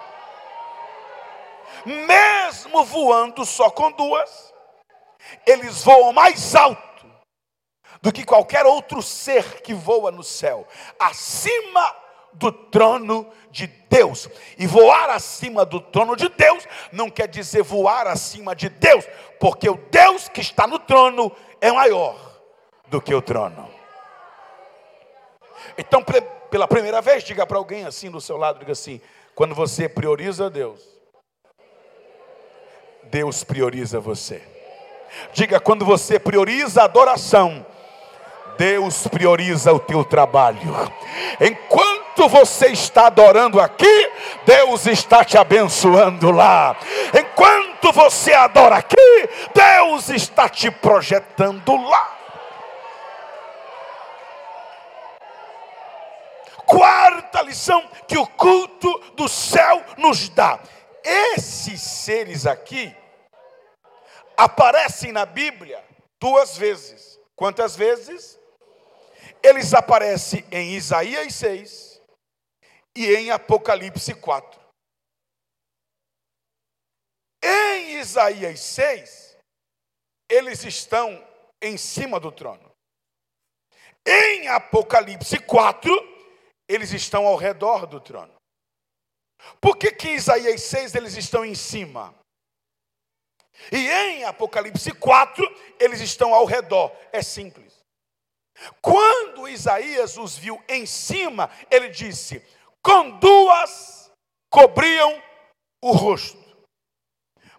Mesmo 1.85 2.83
voando 2.83 3.45
só 3.45 3.69
com 3.69 3.91
duas, 3.93 4.53
eles 5.45 5.83
voam 5.83 6.11
mais 6.11 6.53
alto 6.53 6.81
do 8.01 8.11
que 8.11 8.25
qualquer 8.25 8.65
outro 8.65 9.01
ser 9.01 9.61
que 9.61 9.73
voa 9.73 10.11
no 10.11 10.21
céu, 10.21 10.67
acima 10.99 11.95
do 12.33 12.51
trono 12.51 13.31
de 13.49 13.67
Deus. 13.67 14.29
E 14.57 14.67
voar 14.67 15.09
acima 15.09 15.65
do 15.65 15.79
trono 15.79 16.17
de 16.17 16.27
Deus 16.27 16.67
não 16.91 17.09
quer 17.09 17.29
dizer 17.29 17.63
voar 17.63 18.05
acima 18.05 18.53
de 18.53 18.67
Deus, 18.67 19.07
porque 19.39 19.69
o 19.69 19.77
Deus 19.89 20.27
que 20.27 20.41
está 20.41 20.67
no 20.67 20.77
trono 20.77 21.31
é 21.61 21.71
maior 21.71 22.17
do 22.87 23.01
que 23.01 23.15
o 23.15 23.21
trono. 23.21 23.69
Então, 25.77 26.03
pela 26.53 26.67
primeira 26.67 27.01
vez, 27.01 27.23
diga 27.23 27.47
para 27.47 27.57
alguém 27.57 27.83
assim 27.83 28.11
do 28.11 28.21
seu 28.21 28.37
lado, 28.37 28.59
diga 28.59 28.73
assim: 28.73 29.01
quando 29.33 29.55
você 29.55 29.89
prioriza 29.89 30.51
Deus, 30.51 30.81
Deus 33.05 33.43
prioriza 33.43 33.99
você. 33.99 34.39
Diga 35.33 35.59
quando 35.59 35.83
você 35.83 36.19
prioriza 36.19 36.83
a 36.83 36.85
adoração, 36.85 37.65
Deus 38.55 39.07
prioriza 39.07 39.73
o 39.73 39.79
teu 39.79 40.05
trabalho. 40.05 40.59
Enquanto 41.41 42.29
você 42.29 42.67
está 42.67 43.07
adorando 43.07 43.59
aqui, 43.59 44.11
Deus 44.45 44.85
está 44.85 45.25
te 45.25 45.39
abençoando 45.39 46.29
lá. 46.29 46.77
Enquanto 47.19 47.91
você 47.91 48.31
adora 48.31 48.75
aqui, 48.75 49.29
Deus 49.55 50.07
está 50.09 50.47
te 50.47 50.69
projetando 50.69 51.75
lá. 51.77 52.12
Quarta 56.75 57.43
lição 57.43 57.87
que 58.07 58.17
o 58.17 58.25
culto 58.25 58.97
do 59.11 59.29
céu 59.29 59.85
nos 59.95 60.27
dá. 60.29 60.59
Esses 61.03 61.79
seres 61.79 62.47
aqui 62.47 62.95
aparecem 64.35 65.11
na 65.11 65.23
Bíblia 65.23 65.85
duas 66.19 66.57
vezes. 66.57 67.19
Quantas 67.35 67.75
vezes? 67.75 68.39
Eles 69.43 69.73
aparecem 69.75 70.43
em 70.51 70.73
Isaías 70.73 71.35
6 71.35 72.01
e 72.95 73.13
em 73.13 73.29
Apocalipse 73.29 74.15
4. 74.15 74.59
Em 77.43 77.99
Isaías 77.99 78.59
6, 78.59 79.37
eles 80.27 80.63
estão 80.63 81.23
em 81.61 81.77
cima 81.77 82.19
do 82.19 82.31
trono. 82.31 82.73
Em 84.05 84.47
Apocalipse 84.47 85.37
4, 85.39 86.12
eles 86.67 86.91
estão 86.91 87.25
ao 87.25 87.35
redor 87.35 87.85
do 87.85 87.99
trono. 87.99 88.33
Por 89.59 89.77
que, 89.77 89.91
que 89.91 90.09
Isaías 90.09 90.61
6 90.61 90.95
eles 90.95 91.15
estão 91.17 91.43
em 91.43 91.55
cima? 91.55 92.15
E 93.71 93.89
em 93.89 94.23
Apocalipse 94.23 94.91
4, 94.91 95.75
eles 95.79 96.01
estão 96.01 96.33
ao 96.33 96.45
redor. 96.45 96.91
É 97.11 97.21
simples. 97.21 97.79
Quando 98.81 99.47
Isaías 99.47 100.17
os 100.17 100.37
viu 100.37 100.61
em 100.67 100.85
cima, 100.85 101.49
ele 101.69 101.89
disse: 101.89 102.45
com 102.81 103.11
duas 103.19 104.11
cobriam 104.49 105.21
o 105.81 105.91
rosto. 105.91 106.43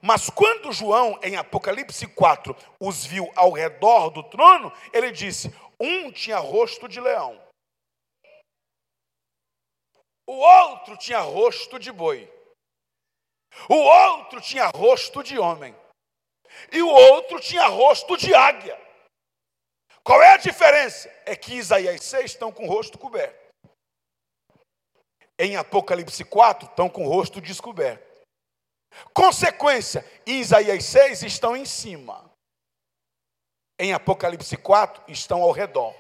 Mas 0.01 0.29
quando 0.29 0.71
João, 0.73 1.19
em 1.23 1.37
Apocalipse 1.37 2.07
4, 2.07 2.55
os 2.79 3.07
viu 3.07 3.31
ao 3.35 3.51
redor 3.51 4.11
do 4.11 4.23
trono, 4.23 4.73
ele 4.93 5.11
disse: 5.11 5.53
um 5.81 6.13
tinha 6.13 6.39
rosto 6.39 6.87
de 6.87 7.01
leão, 7.01 7.41
o 10.27 10.33
outro 10.33 10.97
tinha 10.97 11.21
rosto 11.21 11.79
de 11.79 11.93
boi, 11.93 12.31
o 13.69 13.75
outro 13.75 14.41
tinha 14.41 14.67
rosto 14.69 15.23
de 15.23 15.39
homem, 15.39 15.75
e 16.73 16.83
o 16.83 16.89
outro 16.89 17.41
tinha 17.41 17.67
rosto 17.67 18.17
de 18.17 18.35
águia. 18.35 18.81
Qual 20.03 20.23
é 20.23 20.35
a 20.35 20.37
diferença? 20.37 21.09
É 21.25 21.35
que 21.35 21.55
Isaías 21.55 22.03
6 22.05 22.33
estão 22.33 22.53
com 22.53 22.65
o 22.65 22.69
rosto 22.69 22.99
coberto. 22.99 23.43
Em 25.39 25.57
Apocalipse 25.57 26.25
4 26.25 26.69
estão 26.69 26.89
com 26.89 27.07
o 27.07 27.09
rosto 27.09 27.41
descoberto. 27.41 28.05
Consequência, 29.13 30.05
Isaías 30.27 30.85
6 30.85 31.23
estão 31.23 31.57
em 31.57 31.65
cima. 31.65 32.31
Em 33.79 33.93
Apocalipse 33.93 34.57
4 34.57 35.03
estão 35.09 35.43
ao 35.43 35.51
redor. 35.51 35.95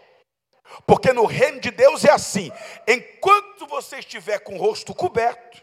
Porque 0.86 1.12
no 1.12 1.26
reino 1.26 1.60
de 1.60 1.70
Deus 1.70 2.04
é 2.04 2.10
assim: 2.10 2.50
enquanto 2.86 3.43
você 3.66 3.98
estiver 3.98 4.38
com 4.38 4.54
o 4.54 4.58
rosto 4.58 4.94
coberto, 4.94 5.62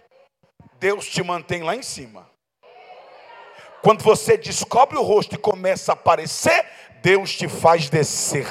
Deus 0.79 1.07
te 1.07 1.23
mantém 1.23 1.63
lá 1.63 1.75
em 1.75 1.83
cima. 1.83 2.29
Quando 3.81 4.03
você 4.03 4.37
descobre 4.37 4.97
o 4.97 5.01
rosto 5.01 5.35
e 5.35 5.37
começa 5.37 5.91
a 5.91 5.93
aparecer, 5.93 6.65
Deus 7.01 7.35
te 7.35 7.47
faz 7.47 7.89
descer. 7.89 8.47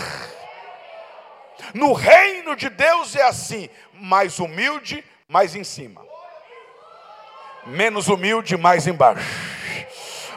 No 1.73 1.93
reino 1.93 2.57
de 2.57 2.69
Deus 2.69 3.15
é 3.15 3.23
assim: 3.23 3.69
mais 3.95 4.39
humilde, 4.39 5.05
mais 5.29 5.55
em 5.55 5.63
cima, 5.63 6.05
menos 7.67 8.09
humilde, 8.09 8.57
mais 8.57 8.87
embaixo, 8.87 9.25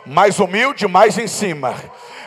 mais 0.05 0.39
humilde, 0.39 0.87
mais 0.87 1.17
em 1.17 1.27
cima, 1.27 1.73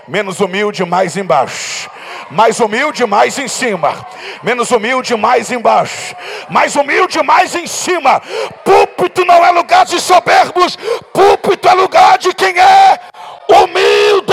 menos 0.08 0.40
humilde, 0.40 0.84
mais 0.84 1.16
embaixo 1.16 1.90
mais 2.30 2.59
humilde, 2.61 3.04
mais 3.06 3.38
em 3.38 3.49
cima, 3.49 4.06
menos 4.43 4.71
humilde, 4.71 5.17
mais 5.17 5.50
embaixo, 5.50 6.15
mais 6.49 6.75
humilde, 6.75 7.23
mais 7.23 7.54
em 7.54 7.67
cima. 7.67 8.21
Púlpito 8.65 9.25
não 9.25 9.45
é 9.45 9.50
lugar 9.50 9.84
de 9.84 10.00
soberbos, 10.00 10.76
púlpito 11.12 11.69
é 11.69 11.75
lugar 11.75 12.19
de 12.19 12.34
quem 12.34 12.58
é 12.58 13.00
humilde. 13.49 14.32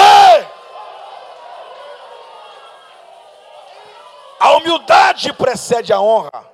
A 4.39 4.57
humildade 4.57 5.31
precede 5.33 5.93
a 5.93 6.01
honra, 6.01 6.51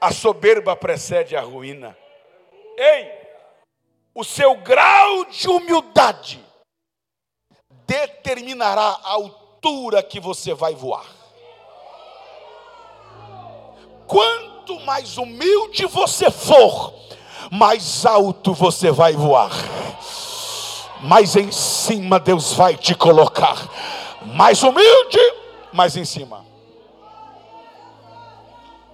a 0.00 0.12
soberba 0.12 0.74
precede 0.74 1.36
a 1.36 1.40
ruína. 1.40 1.96
Ei, 2.78 3.12
o 4.14 4.24
seu 4.24 4.54
grau 4.56 5.26
de 5.26 5.48
humildade 5.48 6.42
determinará 7.86 8.98
a 9.02 9.10
altura 9.10 9.39
que 10.08 10.18
você 10.20 10.54
vai 10.54 10.74
voar. 10.74 11.06
Quanto 14.06 14.80
mais 14.80 15.18
humilde 15.18 15.86
você 15.86 16.30
for, 16.30 16.92
mais 17.50 18.04
alto 18.04 18.52
você 18.52 18.90
vai 18.90 19.12
voar. 19.14 19.52
Mais 21.02 21.36
em 21.36 21.50
cima 21.52 22.18
Deus 22.18 22.52
vai 22.52 22.76
te 22.76 22.94
colocar. 22.94 23.68
Mais 24.34 24.62
humilde, 24.62 25.18
mais 25.72 25.96
em 25.96 26.04
cima. 26.04 26.44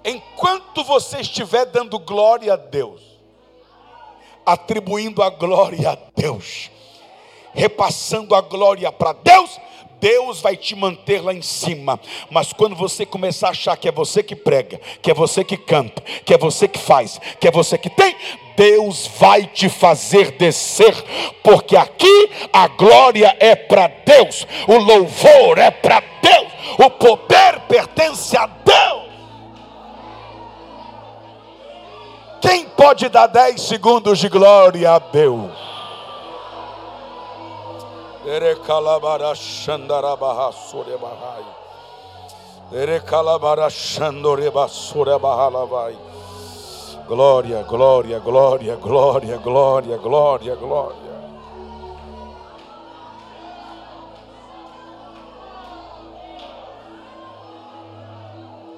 Enquanto 0.04 0.84
você 0.84 1.20
estiver 1.20 1.64
dando 1.66 1.98
glória 1.98 2.52
a 2.52 2.56
Deus, 2.56 3.00
atribuindo 4.44 5.22
a 5.22 5.30
glória 5.30 5.90
a 5.90 5.98
Deus, 6.14 6.70
repassando 7.52 8.34
a 8.34 8.40
glória 8.40 8.92
para 8.92 9.12
Deus, 9.14 9.58
Deus 10.00 10.40
vai 10.40 10.56
te 10.56 10.74
manter 10.74 11.20
lá 11.22 11.32
em 11.32 11.42
cima. 11.42 11.98
Mas 12.30 12.52
quando 12.52 12.76
você 12.76 13.06
começar 13.06 13.48
a 13.48 13.50
achar 13.50 13.76
que 13.76 13.88
é 13.88 13.92
você 13.92 14.22
que 14.22 14.36
prega, 14.36 14.80
que 15.00 15.10
é 15.10 15.14
você 15.14 15.42
que 15.42 15.56
canta, 15.56 16.02
que 16.24 16.34
é 16.34 16.38
você 16.38 16.68
que 16.68 16.78
faz, 16.78 17.20
que 17.40 17.48
é 17.48 17.50
você 17.50 17.78
que 17.78 17.90
tem, 17.90 18.14
Deus 18.56 19.10
vai 19.18 19.46
te 19.46 19.68
fazer 19.68 20.32
descer, 20.32 20.94
porque 21.42 21.76
aqui 21.76 22.30
a 22.52 22.68
glória 22.68 23.36
é 23.38 23.54
para 23.54 23.86
Deus, 23.88 24.46
o 24.66 24.76
louvor 24.76 25.58
é 25.58 25.70
para 25.70 26.02
Deus, 26.22 26.52
o 26.78 26.90
poder 26.90 27.60
pertence 27.68 28.36
a 28.36 28.46
Deus. 28.46 29.06
Quem 32.40 32.66
pode 32.66 33.08
dar 33.08 33.26
10 33.26 33.60
segundos 33.60 34.18
de 34.18 34.28
glória 34.28 34.92
a 34.92 34.98
Deus? 34.98 35.75
Ere 38.26 38.56
calabara 38.56 39.32
xandarabaha 39.36 40.50
sorebahai. 40.50 41.44
Ere 42.72 42.98
calabara 42.98 43.70
xandoreba 43.70 44.66
sorebahalavai. 44.66 45.96
Glória, 47.06 47.62
glória, 47.62 48.18
glória, 48.18 48.74
glória, 48.74 49.36
glória, 49.36 49.96
glória, 49.96 50.56
glória. 50.56 51.16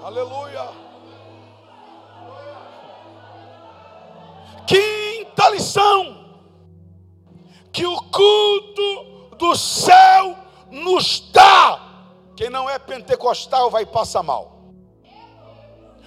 Aleluia. 0.04 0.68
Quinta 4.66 5.48
lição: 5.48 6.18
que 7.72 7.86
o 7.86 7.96
culto 8.10 9.17
do 9.38 9.56
céu 9.56 10.36
nos 10.70 11.20
dá. 11.30 11.80
Quem 12.36 12.50
não 12.50 12.68
é 12.68 12.78
pentecostal 12.78 13.70
vai 13.70 13.86
passar 13.86 14.22
mal. 14.22 14.58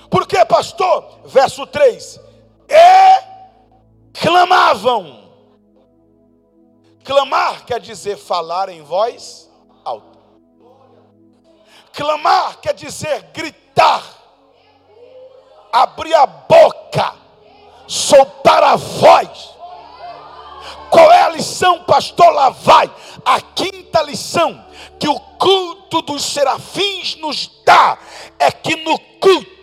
Por 0.09 0.27
que, 0.27 0.43
pastor? 0.45 1.21
Verso 1.25 1.65
3: 1.65 2.19
E 2.69 4.19
clamavam. 4.19 5.21
Clamar 7.03 7.65
quer 7.65 7.79
dizer 7.79 8.17
falar 8.17 8.69
em 8.69 8.83
voz 8.83 9.49
alta. 9.83 10.19
Clamar 11.93 12.59
quer 12.59 12.73
dizer 12.73 13.31
gritar, 13.33 14.03
abrir 15.73 16.13
a 16.13 16.27
boca 16.27 17.21
soltar 17.91 18.63
a 18.63 18.75
voz. 18.77 19.57
Qual 20.91 21.09
é 21.09 21.21
a 21.21 21.29
lição, 21.29 21.83
pastor? 21.85 22.31
Lá 22.33 22.49
vai. 22.49 22.91
A 23.25 23.39
quinta 23.39 24.01
lição 24.03 24.63
que 24.99 25.07
o 25.07 25.17
culto 25.19 26.01
dos 26.01 26.23
serafins 26.23 27.15
nos 27.15 27.49
dá 27.65 27.97
é 28.37 28.51
que 28.51 28.75
no 28.75 28.99
culto, 29.19 29.60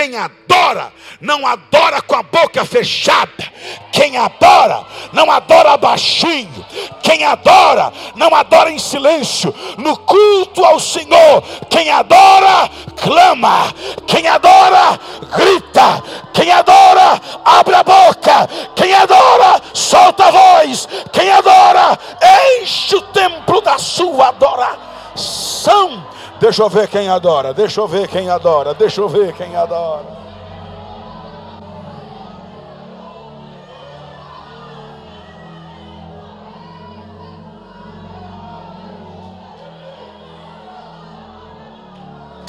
Quem 0.00 0.16
adora, 0.16 0.90
não 1.20 1.46
adora 1.46 2.00
com 2.00 2.16
a 2.16 2.22
boca 2.22 2.64
fechada. 2.64 3.52
Quem 3.92 4.16
adora, 4.16 4.82
não 5.12 5.30
adora 5.30 5.76
baixinho. 5.76 6.64
Quem 7.02 7.22
adora, 7.22 7.92
não 8.16 8.34
adora 8.34 8.70
em 8.70 8.78
silêncio. 8.78 9.54
No 9.76 9.94
culto 9.98 10.64
ao 10.64 10.80
Senhor, 10.80 11.42
quem 11.68 11.90
adora, 11.90 12.70
clama. 12.96 13.74
Quem 14.06 14.26
adora, 14.26 14.98
grita. 15.36 16.02
Quem 16.32 16.50
adora, 16.50 17.20
abre 17.44 17.74
a 17.74 17.82
boca. 17.82 18.48
Quem 18.74 18.94
adora, 18.94 19.60
solta 19.74 20.28
a 20.28 20.30
voz. 20.30 20.88
Quem 21.12 21.30
adora, 21.30 21.98
enche 22.58 22.96
o 22.96 23.02
templo 23.02 23.60
da 23.60 23.76
sua 23.76 24.28
adoração. 24.28 26.06
Deixa 26.40 26.62
eu 26.62 26.70
ver 26.70 26.88
quem 26.88 27.08
adora, 27.08 27.52
deixa 27.52 27.80
eu 27.80 27.86
ver 27.86 28.08
quem 28.08 28.30
adora, 28.30 28.72
deixa 28.72 29.00
eu 29.00 29.08
ver 29.08 29.34
quem 29.34 29.54
adora. 29.54 30.20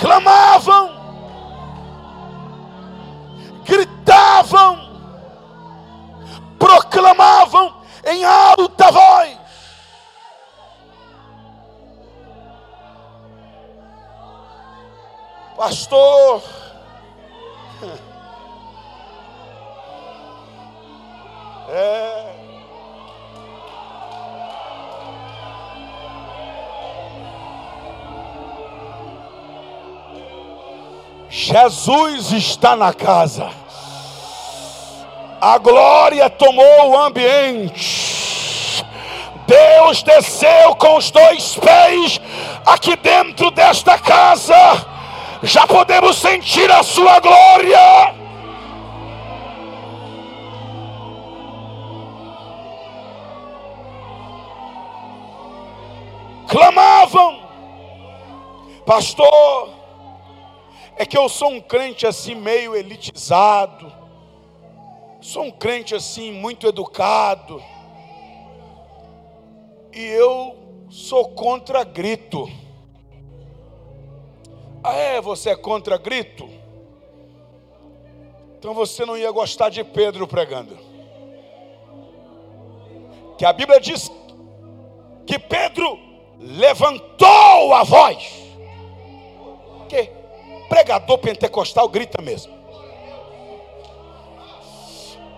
clamavam, 0.01 0.89
gritavam, 3.63 4.79
proclamavam 6.57 7.73
em 8.05 8.25
alta 8.25 8.91
voz. 8.91 9.40
Pastor, 15.61 16.41
é. 21.69 22.31
Jesus 31.29 32.31
está 32.31 32.75
na 32.75 32.91
casa. 32.91 33.51
A 35.39 35.59
glória 35.59 36.27
tomou 36.27 36.89
o 36.89 36.97
ambiente. 36.97 38.83
Deus 39.45 40.01
desceu 40.01 40.75
com 40.75 40.97
os 40.97 41.11
dois 41.11 41.53
pés 41.53 42.19
aqui 42.65 42.95
dentro 42.95 43.51
desta 43.51 43.99
casa 43.99 44.89
já 45.43 45.65
podemos 45.65 46.17
sentir 46.17 46.69
a 46.71 46.83
sua 46.83 47.19
glória. 47.19 48.21
Clamavam, 56.47 57.41
pastor, 58.85 59.69
é 60.97 61.05
que 61.05 61.17
eu 61.17 61.29
sou 61.29 61.49
um 61.49 61.61
crente 61.61 62.05
assim 62.05 62.35
meio 62.35 62.75
elitizado, 62.75 63.91
sou 65.21 65.43
um 65.43 65.51
crente 65.51 65.95
assim 65.95 66.31
muito 66.31 66.67
educado, 66.67 67.63
e 69.93 70.03
eu 70.03 70.85
sou 70.89 71.29
contra 71.29 71.85
grito. 71.85 72.60
Ah, 74.83 74.93
é? 74.93 75.21
Você 75.21 75.49
é 75.49 75.55
contra 75.55 75.97
grito? 75.97 76.49
Então 78.57 78.73
você 78.73 79.05
não 79.05 79.17
ia 79.17 79.31
gostar 79.31 79.69
de 79.69 79.83
Pedro 79.83 80.27
pregando. 80.27 80.77
Que 83.37 83.45
a 83.45 83.53
Bíblia 83.53 83.79
diz 83.79 84.11
que 85.25 85.39
Pedro 85.39 85.99
levantou 86.39 87.73
a 87.73 87.83
voz. 87.83 88.33
Que 89.89 90.09
pregador 90.69 91.17
pentecostal 91.17 91.89
grita 91.89 92.21
mesmo. 92.21 92.53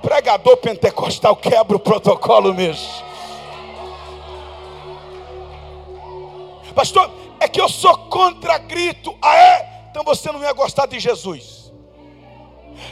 Pregador 0.01 0.57
pentecostal 0.57 1.35
quebra 1.35 1.77
o 1.77 1.79
protocolo 1.79 2.53
mesmo. 2.53 3.03
Pastor, 6.75 7.09
é 7.43 7.47
que 7.47 7.59
eu 7.59 7.69
sou 7.69 7.95
contra 8.09 8.57
grito. 8.57 9.15
Ah, 9.21 9.35
é? 9.35 9.87
Então 9.91 10.03
você 10.03 10.31
não 10.31 10.41
ia 10.41 10.53
gostar 10.53 10.85
de 10.85 10.99
Jesus. 10.99 11.71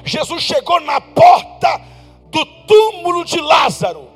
Jesus 0.04 0.44
chegou 0.44 0.80
na 0.80 1.02
porta 1.02 1.82
do 2.30 2.46
túmulo 2.68 3.26
de 3.26 3.40
Lázaro. 3.40 4.10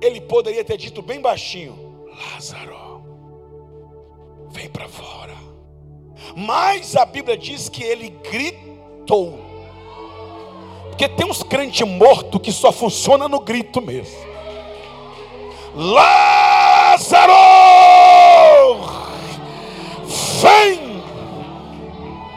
Ele 0.00 0.20
poderia 0.20 0.64
ter 0.64 0.76
dito 0.76 1.02
bem 1.02 1.20
baixinho: 1.20 2.06
Lázaro, 2.32 3.02
vem 4.50 4.68
para 4.68 4.88
fora. 4.88 5.34
Mas 6.36 6.96
a 6.96 7.04
Bíblia 7.04 7.36
diz 7.36 7.68
que 7.68 7.82
ele 7.82 8.10
gritou. 8.10 9.40
Porque 10.88 11.08
tem 11.08 11.26
uns 11.26 11.42
crentes 11.42 11.86
mortos 11.86 12.40
que 12.40 12.52
só 12.52 12.70
funciona 12.70 13.28
no 13.28 13.40
grito 13.40 13.80
mesmo. 13.80 14.16
Lázaro! 15.74 17.49
Vem 20.40 21.02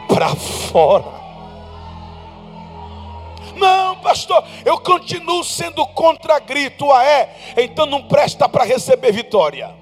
para 0.08 0.34
fora. 0.34 1.24
Não, 3.56 3.96
pastor, 3.96 4.44
eu 4.64 4.78
continuo 4.78 5.42
sendo 5.44 5.86
contra 5.88 6.38
grito, 6.38 6.90
ah 6.92 7.04
é? 7.04 7.54
Então 7.56 7.86
não 7.86 8.02
presta 8.02 8.48
para 8.48 8.64
receber 8.64 9.12
vitória. 9.12 9.74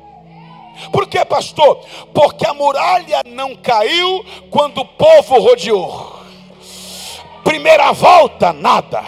Por 0.91 1.07
que, 1.07 1.23
pastor? 1.25 1.85
Porque 2.15 2.47
a 2.47 2.55
muralha 2.55 3.23
não 3.27 3.55
caiu 3.57 4.25
quando 4.51 4.79
o 4.79 4.85
povo 4.85 5.39
rodeou. 5.39 6.21
Primeira 7.45 7.93
volta, 7.93 8.53
nada. 8.53 9.03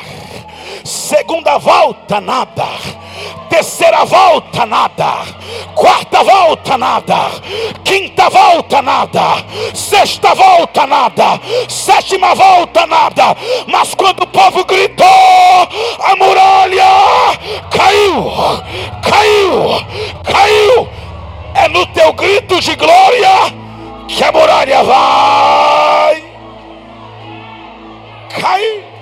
Segunda 0.84 1.56
volta, 1.58 2.20
nada 2.20 2.64
terceira 3.48 4.04
volta, 4.04 4.66
nada, 4.66 5.24
quarta 5.74 6.22
volta, 6.22 6.76
nada, 6.76 7.30
quinta 7.84 8.28
volta, 8.28 8.82
nada, 8.82 9.44
sexta 9.74 10.34
volta, 10.34 10.86
nada, 10.86 11.40
sétima 11.68 12.34
volta, 12.34 12.86
nada, 12.86 13.36
mas 13.66 13.94
quando 13.94 14.22
o 14.22 14.26
povo 14.26 14.64
gritou, 14.64 15.06
a 15.06 16.16
muralha 16.16 17.38
caiu, 17.70 18.32
caiu, 19.02 19.86
caiu. 20.24 20.88
É 21.54 21.68
no 21.68 21.86
teu 21.86 22.12
grito 22.12 22.60
de 22.60 22.74
glória 22.74 23.54
que 24.08 24.24
a 24.24 24.32
muralha 24.32 24.82
vai. 24.82 26.24
Cair. 28.40 28.93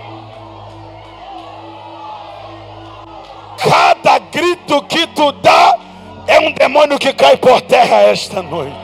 Cada 3.63 4.19
grito 4.19 4.83
que 4.83 5.07
tu 5.09 5.31
dá 5.33 5.79
é 6.27 6.41
um 6.41 6.53
demônio 6.53 6.99
que 6.99 7.13
cai 7.13 7.37
por 7.37 7.61
terra 7.61 8.03
esta 8.03 8.43
noite. 8.43 8.82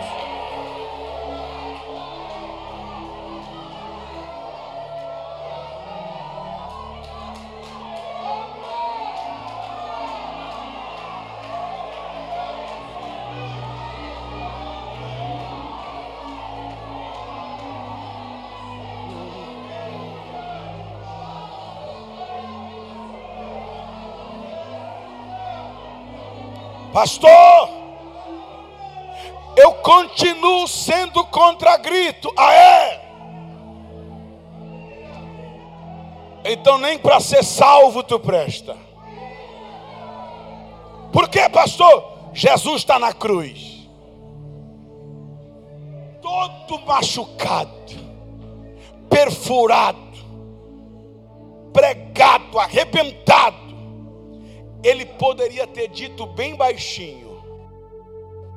Pastor, 26.98 27.68
eu 29.56 29.72
continuo 29.74 30.66
sendo 30.66 31.24
contra 31.26 31.76
grito. 31.76 32.28
Ah, 32.36 32.52
é? 32.52 33.12
Então 36.44 36.76
nem 36.76 36.98
para 36.98 37.20
ser 37.20 37.44
salvo 37.44 38.02
tu 38.02 38.18
presta. 38.18 38.76
Por 41.12 41.28
que, 41.28 41.48
pastor? 41.48 42.32
Jesus 42.32 42.78
está 42.78 42.98
na 42.98 43.12
cruz. 43.12 43.88
Todo 46.20 46.80
machucado, 46.84 47.94
perfurado, 49.08 50.18
pregado, 51.72 52.58
arrebentado 52.58 53.67
ele 54.82 55.04
poderia 55.04 55.66
ter 55.66 55.88
dito 55.88 56.26
bem 56.26 56.54
baixinho: 56.54 57.42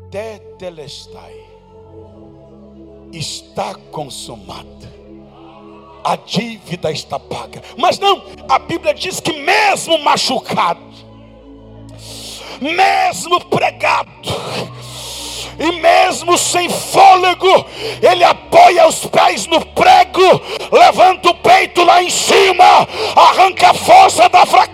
Tetelestai, 0.09 1.35
está 3.11 3.75
consumado. 3.91 4.69
a 6.03 6.15
dívida 6.15 6.91
está 6.91 7.19
paga. 7.19 7.61
Mas 7.77 7.99
não, 7.99 8.23
a 8.49 8.57
Bíblia 8.59 8.93
diz 8.93 9.19
que 9.19 9.33
mesmo 9.33 9.99
machucado, 9.99 10.81
mesmo 12.59 13.39
pregado, 13.45 14.09
e 15.59 15.71
mesmo 15.73 16.37
sem 16.37 16.69
fôlego, 16.69 17.65
ele 18.01 18.23
apoia 18.23 18.87
os 18.87 19.05
pés 19.05 19.45
no 19.45 19.63
prego, 19.63 20.41
levanta 20.71 21.29
o 21.29 21.35
peito 21.35 21.83
lá 21.83 22.01
em 22.01 22.09
cima, 22.09 22.87
arranca 23.15 23.69
a 23.69 23.73
força 23.73 24.27
da 24.27 24.45
fraqueza 24.45 24.70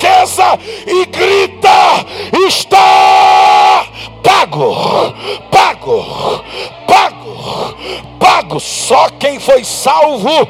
e 0.86 1.06
grita: 1.06 2.06
Está 2.48 3.88
pago, 4.24 5.14
pago, 5.52 6.44
pago, 6.88 7.76
pago. 8.20 8.60
Só 8.60 9.10
quem 9.20 9.40
foi 9.40 9.64
salvo 9.64 10.46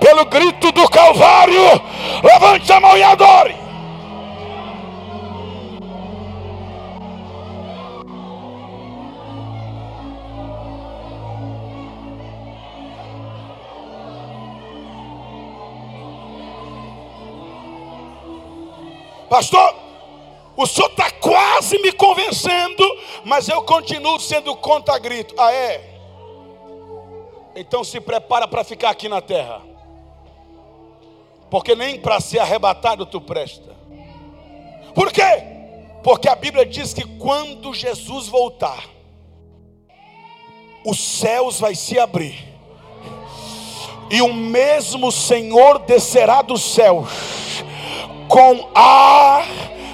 pelo 0.00 0.24
grito 0.26 0.72
do 0.72 0.88
Calvário, 0.88 1.80
levante 2.22 2.72
a 2.72 2.80
mão 2.80 2.96
e 2.96 3.02
adore. 3.02 3.61
Pastor, 19.32 19.74
o 20.54 20.66
senhor 20.66 20.90
está 20.90 21.10
quase 21.10 21.78
me 21.78 21.90
convencendo, 21.90 22.84
mas 23.24 23.48
eu 23.48 23.62
continuo 23.62 24.20
sendo 24.20 24.54
contra 24.54 24.98
grito. 24.98 25.34
Ah, 25.38 25.50
é? 25.50 25.98
Então 27.56 27.82
se 27.82 27.98
prepara 27.98 28.46
para 28.46 28.62
ficar 28.62 28.90
aqui 28.90 29.08
na 29.08 29.22
terra. 29.22 29.62
Porque 31.50 31.74
nem 31.74 31.98
para 31.98 32.20
ser 32.20 32.40
arrebatado 32.40 33.06
tu 33.06 33.22
presta. 33.22 33.74
Por 34.94 35.10
quê? 35.10 35.42
Porque 36.04 36.28
a 36.28 36.34
Bíblia 36.34 36.66
diz 36.66 36.92
que 36.92 37.06
quando 37.16 37.72
Jesus 37.72 38.28
voltar, 38.28 38.84
os 40.84 41.02
céus 41.02 41.58
vai 41.58 41.74
se 41.74 41.98
abrir. 41.98 42.38
E 44.10 44.20
o 44.20 44.34
mesmo 44.34 45.10
Senhor 45.10 45.78
descerá 45.78 46.42
dos 46.42 46.60
céus 46.60 47.32
com 48.32 48.66
a 48.74 49.42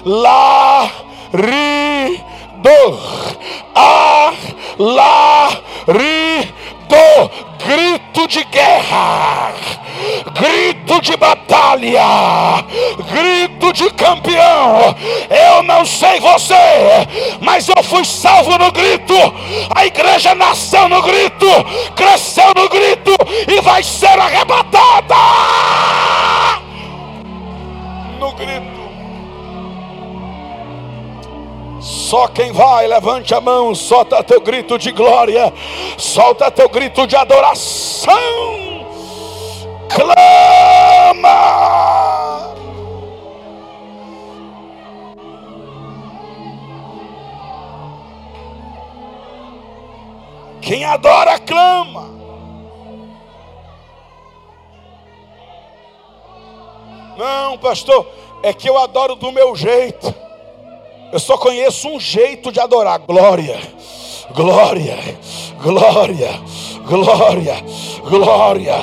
la 0.05 0.89
ri 1.33 2.23
do 2.63 2.97
a 3.75 4.33
la 4.79 5.49
ri 5.85 6.47
do 6.87 7.29
grito 7.65 8.25
de 8.29 8.41
guerra. 8.45 9.53
Grito 10.33 11.01
de 11.01 11.17
batalha. 11.17 12.63
Grito 13.11 13.73
de 13.73 13.91
campeão. 13.91 14.95
Eu 15.29 15.61
não 15.63 15.85
sei 15.85 16.21
você 16.21 16.55
mas 17.41 17.67
eu 17.67 17.83
fui 17.83 18.05
salvo 18.05 18.57
no 18.57 18.71
grito. 18.71 19.15
A 19.75 19.85
igreja 19.85 20.35
nasceu 20.35 20.87
no 20.87 21.01
grito. 21.01 21.47
Cresceu 21.95 22.53
no 22.55 22.58
Só 32.09 32.27
quem 32.27 32.51
vai, 32.51 32.87
levante 32.87 33.35
a 33.35 33.39
mão, 33.39 33.75
solta 33.75 34.23
teu 34.23 34.41
grito 34.41 34.79
de 34.79 34.91
glória, 34.91 35.53
solta 35.95 36.49
teu 36.49 36.67
grito 36.67 37.05
de 37.05 37.15
adoração, 37.15 38.15
clama. 39.87 41.19
Quem 50.63 50.83
adora, 50.83 51.37
clama. 51.37 52.09
Não, 57.15 57.55
pastor, 57.59 58.07
é 58.41 58.51
que 58.51 58.67
eu 58.67 58.79
adoro 58.79 59.13
do 59.13 59.31
meu 59.31 59.55
jeito. 59.55 60.28
Eu 61.11 61.19
só 61.19 61.37
conheço 61.37 61.89
um 61.89 61.99
jeito 61.99 62.51
de 62.51 62.59
adorar. 62.59 62.99
Glória, 62.99 63.59
glória, 64.35 64.97
glória, 65.61 66.29
glória, 66.87 67.55
glória, 68.07 68.75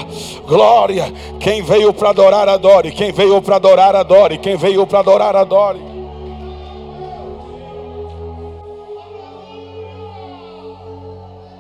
glória. 0.45 1.13
Quem 1.39 1.63
veio 1.63 1.93
para 1.93 2.11
adorar, 2.11 2.49
adore. 2.49 2.91
Quem 2.91 3.13
veio 3.13 3.41
para 3.41 3.57
adorar, 3.57 3.95
adore. 3.95 4.39
Quem 4.39 4.57
veio 4.57 4.85
para 4.87 4.99
adorar, 4.99 5.37
adore. 5.37 5.81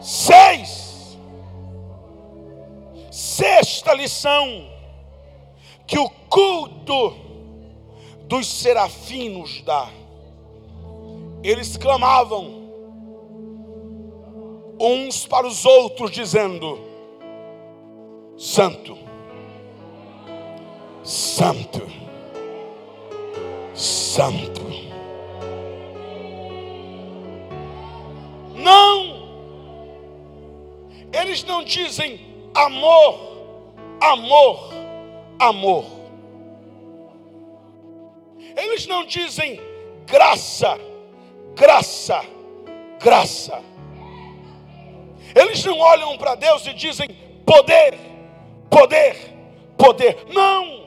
Seis. 0.01 1.17
Sexta 3.11 3.95
lição 3.95 4.69
que 5.87 5.99
o 5.99 6.11
culto 6.29 7.15
dos 8.27 8.49
serafinos 8.49 9.63
dá. 9.63 9.89
Eles 11.49 11.77
clamavam 11.77 12.67
uns 14.81 15.27
para 15.27 15.47
os 15.47 15.65
outros, 15.65 16.11
dizendo: 16.11 16.79
Santo, 18.37 18.99
Santo, 21.05 21.87
Santo. 23.75 24.67
Não, 28.55 29.29
eles 31.13 31.45
não 31.45 31.63
dizem 31.63 32.21
amor, 32.55 33.19
amor 34.01 34.77
amor. 35.39 35.85
Eles 38.57 38.87
não 38.87 39.05
dizem 39.05 39.61
graça, 40.07 40.79
graça, 41.57 42.23
graça. 43.03 43.61
Eles 45.35 45.65
não 45.65 45.79
olham 45.79 46.17
para 46.17 46.35
Deus 46.35 46.65
e 46.67 46.73
dizem 46.73 47.09
poder, 47.45 47.99
poder, 48.71 49.17
poder. 49.77 50.27
Não. 50.33 50.87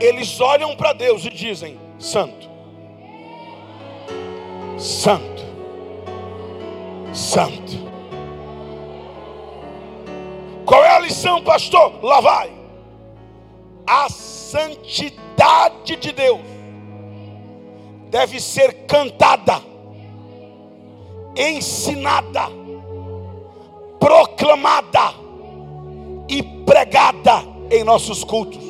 Eles 0.00 0.40
olham 0.40 0.74
para 0.74 0.92
Deus 0.92 1.24
e 1.24 1.30
dizem 1.30 1.78
santo, 1.98 2.50
santo, 4.78 5.44
santo. 7.14 7.86
Qual 10.66 10.84
é 10.84 10.96
a 10.96 10.98
lição, 10.98 11.42
pastor? 11.44 12.04
Lá 12.04 12.20
vai 12.20 12.56
a 13.86 14.08
santidade 14.08 15.96
de 15.96 16.10
Deus 16.10 16.55
deve 18.16 18.40
ser 18.40 18.86
cantada, 18.86 19.62
ensinada, 21.36 22.48
proclamada 24.00 25.12
e 26.26 26.42
pregada 26.42 27.44
em 27.70 27.84
nossos 27.84 28.24
cultos. 28.24 28.64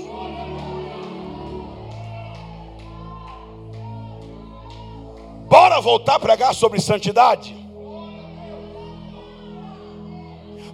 Bora 5.48 5.80
voltar 5.80 6.16
a 6.16 6.18
pregar 6.18 6.52
sobre 6.52 6.80
santidade? 6.80 7.54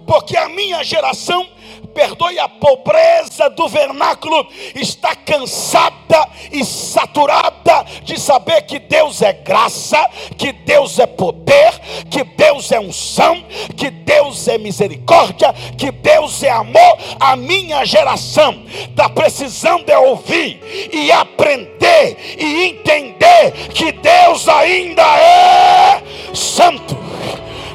Porque 0.07 0.35
a 0.35 0.49
minha 0.49 0.83
geração 0.83 1.47
perdoe 1.93 2.39
a 2.39 2.49
pobreza 2.49 3.49
do 3.49 3.67
vernáculo, 3.67 4.47
está 4.75 5.15
cansada 5.15 6.27
e 6.51 6.65
saturada 6.65 7.85
de 8.03 8.19
saber 8.19 8.63
que 8.63 8.79
Deus 8.79 9.21
é 9.21 9.33
graça, 9.33 10.09
que 10.37 10.51
Deus 10.51 10.99
é 10.99 11.05
poder, 11.05 11.79
que 12.09 12.23
Deus 12.23 12.71
é 12.71 12.79
unção, 12.79 13.43
que 13.77 13.89
Deus 13.89 14.47
é 14.47 14.57
misericórdia, 14.57 15.53
que 15.77 15.91
Deus 15.91 16.43
é 16.43 16.49
amor. 16.49 16.97
A 17.19 17.35
minha 17.35 17.85
geração 17.85 18.63
está 18.89 19.09
precisando 19.09 19.85
de 19.85 19.95
ouvir 19.95 20.89
e 20.91 21.11
aprender 21.11 22.17
e 22.37 22.65
entender 22.65 23.51
que 23.73 23.91
Deus 23.91 24.47
ainda 24.47 25.03
é 25.03 26.01
santo, 26.33 26.97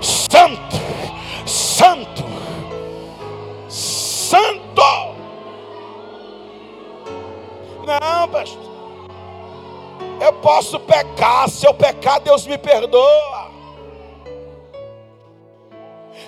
santo, 0.00 0.76
santo 1.46 2.17
santo. 4.28 4.82
Não, 7.86 8.28
pastor. 8.28 8.68
Eu 10.20 10.32
posso 10.34 10.78
pecar, 10.80 11.48
se 11.48 11.66
eu 11.66 11.72
pecar, 11.72 12.20
Deus 12.20 12.46
me 12.46 12.58
perdoa. 12.58 13.48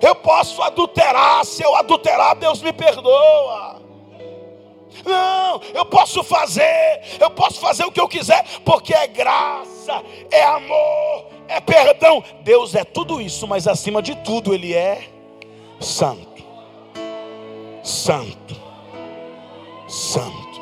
Eu 0.01 0.15
posso 0.15 0.63
adulterar, 0.63 1.45
se 1.45 1.63
eu 1.63 1.77
adulterar, 1.77 2.35
Deus 2.37 2.63
me 2.63 2.73
perdoa. 2.73 3.81
Não, 5.05 5.61
eu 5.75 5.85
posso 5.85 6.23
fazer, 6.23 7.03
eu 7.21 7.31
posso 7.31 7.61
fazer 7.61 7.85
o 7.85 7.93
que 7.93 8.01
eu 8.01 8.09
quiser, 8.09 8.45
porque 8.65 8.93
é 8.95 9.07
graça, 9.07 10.03
é 10.31 10.43
amor, 10.43 11.27
é 11.49 11.61
perdão. 11.61 12.23
Deus 12.43 12.75
é 12.75 12.85
tudo 12.85 13.21
isso, 13.21 13.47
mas 13.47 13.69
acima 13.69 14.01
de 14.01 14.15
tudo, 14.17 14.55
Ele 14.55 14.75
é 14.75 15.09
santo. 15.81 16.30
Santo. 17.90 18.55
Santo. 19.88 20.61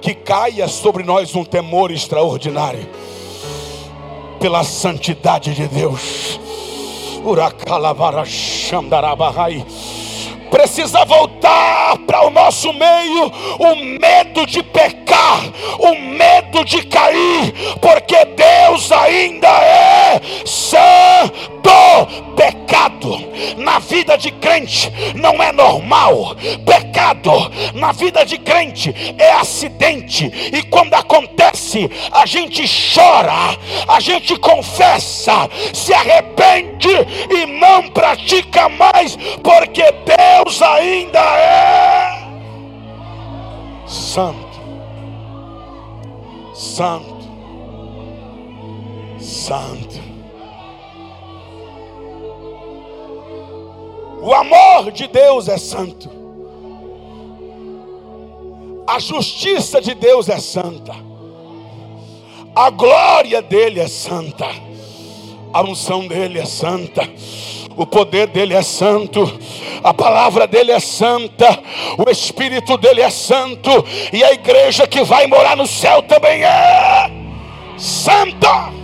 Que 0.00 0.14
caia 0.14 0.68
sobre 0.68 1.02
nós 1.02 1.34
um 1.34 1.44
temor 1.44 1.90
extraordinário 1.90 2.88
pela 4.38 4.62
santidade 4.62 5.52
de 5.54 5.66
Deus. 5.66 6.38
Uracalavará 7.24 8.24
Xandarabahai 8.24 9.66
precisa 10.50 11.04
voltar 11.04 11.96
para 12.06 12.26
o 12.26 12.30
nosso 12.30 12.72
meio 12.72 13.32
o 13.58 13.76
medo 13.76 14.46
de 14.46 14.62
pecar, 14.62 15.42
o 15.78 15.94
medo 15.94 16.64
de 16.64 16.82
cair, 16.82 17.52
porque 17.80 18.24
Deus 18.24 18.90
ainda 18.92 19.48
é 19.48 20.20
santo. 20.44 21.40
Pecado 22.36 23.30
na 23.58 23.78
vida 23.78 24.16
de 24.16 24.30
crente 24.32 24.90
não 25.14 25.42
é 25.42 25.52
normal, 25.52 26.34
pecado 26.64 27.30
na 27.74 27.92
vida 27.92 28.24
de 28.24 28.38
crente 28.38 28.94
é 29.18 29.32
acidente, 29.32 30.32
e 30.52 30.62
quando 30.64 30.94
acontece, 30.94 31.90
a 32.10 32.24
gente 32.24 32.64
chora, 32.94 33.58
a 33.86 34.00
gente 34.00 34.36
confessa, 34.38 35.50
se 35.74 35.92
arrepende 35.92 36.88
e 37.30 37.46
não 37.46 37.88
pratica 37.90 38.70
mais, 38.70 39.16
porque 39.42 39.82
Deus 39.82 40.39
Deus 40.44 40.62
ainda 40.62 41.20
é 41.20 42.26
santo, 43.86 44.60
santo, 46.54 47.28
santo. 49.18 50.00
O 54.22 54.34
amor 54.34 54.90
de 54.92 55.06
Deus 55.08 55.46
é 55.48 55.58
santo, 55.58 56.10
a 58.86 58.98
justiça 58.98 59.80
de 59.80 59.94
Deus 59.94 60.28
é 60.30 60.38
santa, 60.38 60.94
a 62.54 62.70
glória 62.70 63.42
dele 63.42 63.80
é 63.80 63.88
santa, 63.88 64.46
a 65.52 65.62
unção 65.62 66.06
dele 66.06 66.38
é 66.38 66.46
santa 66.46 67.02
o 67.76 67.86
poder 67.86 68.26
dele 68.26 68.54
é 68.54 68.62
santo, 68.62 69.22
a 69.82 69.94
palavra 69.94 70.46
dele 70.46 70.72
é 70.72 70.80
santa, 70.80 71.62
o 71.98 72.10
espírito 72.10 72.76
dele 72.76 73.00
é 73.00 73.10
santo, 73.10 73.70
e 74.12 74.22
a 74.22 74.32
igreja 74.32 74.86
que 74.86 75.02
vai 75.02 75.26
morar 75.26 75.56
no 75.56 75.66
céu 75.66 76.02
também 76.02 76.42
é 76.42 77.10
santa. 77.78 78.80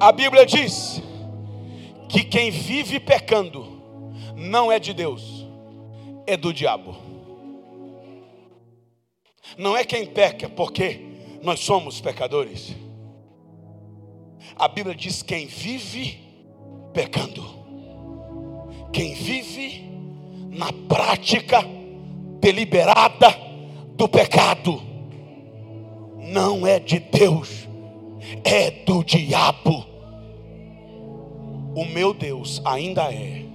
A 0.00 0.12
Bíblia 0.12 0.46
diz 0.46 1.02
que 2.08 2.24
quem 2.24 2.50
vive 2.50 2.98
pecando 2.98 3.80
não 4.34 4.72
é 4.72 4.78
de 4.78 4.94
Deus, 4.94 5.46
é 6.26 6.36
do 6.36 6.54
diabo. 6.54 6.96
Não 9.58 9.76
é 9.76 9.84
quem 9.84 10.06
peca, 10.06 10.48
porque 10.48 11.09
nós 11.42 11.60
somos 11.60 12.00
pecadores. 12.00 12.74
A 14.56 14.68
Bíblia 14.68 14.94
diz: 14.94 15.22
quem 15.22 15.46
vive 15.46 16.18
pecando, 16.92 17.44
quem 18.92 19.14
vive 19.14 19.90
na 20.50 20.72
prática 20.72 21.64
deliberada 22.40 23.28
do 23.94 24.08
pecado, 24.08 24.80
não 26.18 26.66
é 26.66 26.78
de 26.78 26.98
Deus, 26.98 27.68
é 28.44 28.70
do 28.70 29.04
diabo. 29.04 29.86
O 31.74 31.84
meu 31.84 32.12
Deus 32.12 32.60
ainda 32.64 33.12
é. 33.12 33.49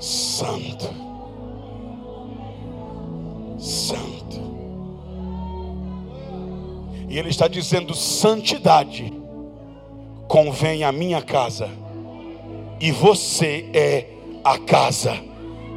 Santo. 0.00 0.88
Santo. 3.58 4.40
E 7.08 7.18
ele 7.18 7.28
está 7.28 7.46
dizendo: 7.46 7.94
santidade 7.94 9.12
convém 10.26 10.84
à 10.84 10.90
minha 10.90 11.20
casa, 11.20 11.68
e 12.80 12.90
você 12.90 13.68
é 13.74 14.08
a 14.42 14.58
casa 14.58 15.20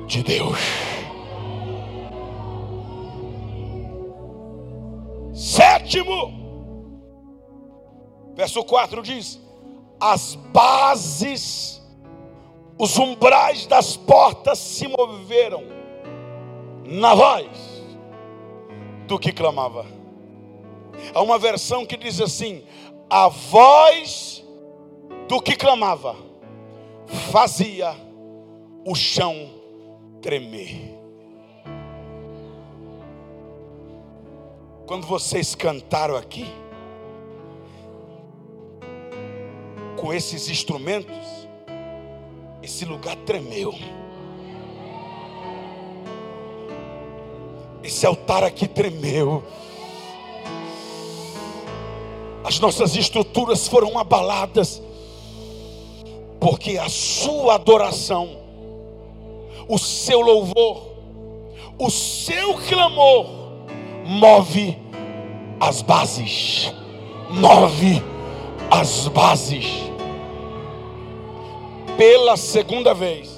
de 0.08 0.24
Deus. 0.24 0.60
Sétimo, 5.34 6.32
verso 8.36 8.64
4 8.64 9.02
diz: 9.02 9.42
as 10.00 10.36
bases 10.36 11.83
os 12.78 12.98
umbrais 12.98 13.66
das 13.66 13.96
portas 13.96 14.58
se 14.60 14.88
moveram 14.88 15.64
na 16.86 17.14
voz 17.16 17.84
do 19.08 19.20
que 19.20 19.32
clamava. 19.32 19.86
Há 21.14 21.22
uma 21.22 21.38
versão 21.38 21.86
que 21.86 21.98
diz 21.98 22.20
assim: 22.20 22.64
a 23.10 23.28
voz 23.28 24.44
do 25.28 25.42
que 25.42 25.56
clamava 25.56 26.16
fazia 27.32 27.96
o 28.86 28.96
chão 28.96 29.50
tremer. 30.22 31.00
Quando 34.86 35.08
vocês 35.08 35.56
cantaram 35.56 36.16
aqui, 36.16 36.46
com 39.96 40.14
esses 40.14 40.50
instrumentos, 40.50 41.43
esse 42.64 42.86
lugar 42.86 43.18
tremeu. 43.18 43.76
Esse 47.84 48.06
altar 48.06 48.44
aqui 48.44 48.68
tremeu. 48.68 49.44
As 52.46 52.60
nossas 52.60 52.96
estruturas 52.96 53.68
foram 53.68 54.00
abaladas, 54.00 54.82
porque 56.40 56.78
a 56.78 56.88
sua 56.88 57.56
adoração, 57.56 58.38
o 59.68 59.78
seu 59.78 60.22
louvor, 60.22 60.90
o 61.78 61.90
seu 61.90 62.56
clamor, 62.56 63.28
move 64.06 64.78
as 65.60 65.82
bases, 65.82 66.74
move 67.30 68.02
as 68.72 69.08
bases 69.10 69.93
pela 71.98 72.38
segunda 72.38 72.94
vez, 72.94 73.30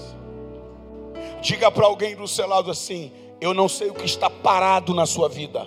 diga 1.41 1.69
para 1.69 1.85
alguém 1.85 2.15
do 2.15 2.27
seu 2.27 2.47
lado 2.47 2.71
assim: 2.71 3.11
Eu 3.39 3.53
não 3.53 3.67
sei 3.67 3.89
o 3.89 3.93
que 3.93 4.05
está 4.05 4.29
parado 4.29 4.93
na 4.93 5.05
sua 5.05 5.27
vida, 5.27 5.65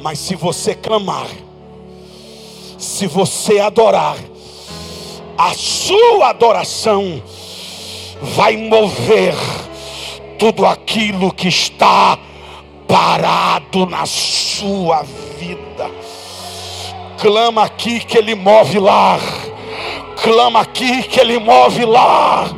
mas 0.00 0.18
se 0.18 0.34
você 0.34 0.74
clamar, 0.74 1.28
se 2.78 3.06
você 3.06 3.58
adorar, 3.60 4.16
a 5.38 5.54
sua 5.54 6.30
adoração 6.30 7.22
vai 8.20 8.56
mover 8.56 9.34
tudo 10.38 10.66
aquilo 10.66 11.32
que 11.32 11.48
está 11.48 12.18
parado 12.88 13.86
na 13.86 14.04
sua 14.06 15.02
vida. 15.38 15.90
Clama 17.18 17.64
aqui 17.64 18.00
que 18.00 18.18
Ele 18.18 18.34
move 18.34 18.80
lá 18.80 19.18
clama 20.20 20.60
aqui 20.60 21.02
que 21.04 21.20
Ele 21.20 21.38
move 21.38 21.84
lá. 21.84 22.48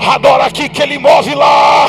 Adora 0.00 0.46
aqui 0.46 0.68
que 0.68 0.82
Ele 0.82 0.98
move 0.98 1.34
lá. 1.34 1.88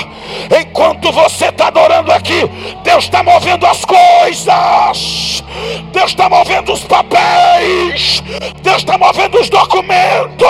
Enquanto 0.61 1.11
você 1.11 1.45
está 1.45 1.67
adorando 1.67 2.11
aqui, 2.11 2.47
Deus 2.83 3.05
está 3.05 3.23
movendo 3.23 3.65
as 3.65 3.85
coisas. 3.85 5.43
Deus 5.91 6.11
está 6.11 6.29
movendo 6.29 6.73
os 6.73 6.83
papéis. 6.83 8.23
Deus 8.61 8.77
está 8.77 8.97
movendo 8.97 9.39
os 9.39 9.49
documentos. 9.49 10.47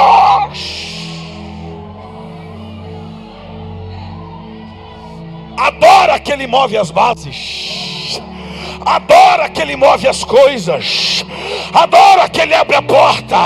Adora 5.57 6.19
que 6.19 6.31
Ele 6.31 6.47
move 6.47 6.77
as 6.77 6.89
bases. 6.89 8.21
Adora 8.85 9.49
que 9.49 9.61
Ele 9.61 9.75
move 9.75 10.07
as 10.07 10.23
coisas. 10.23 11.25
Adora 11.73 12.29
que 12.29 12.41
Ele 12.41 12.53
abre 12.53 12.75
a 12.75 12.81
porta. 12.81 13.37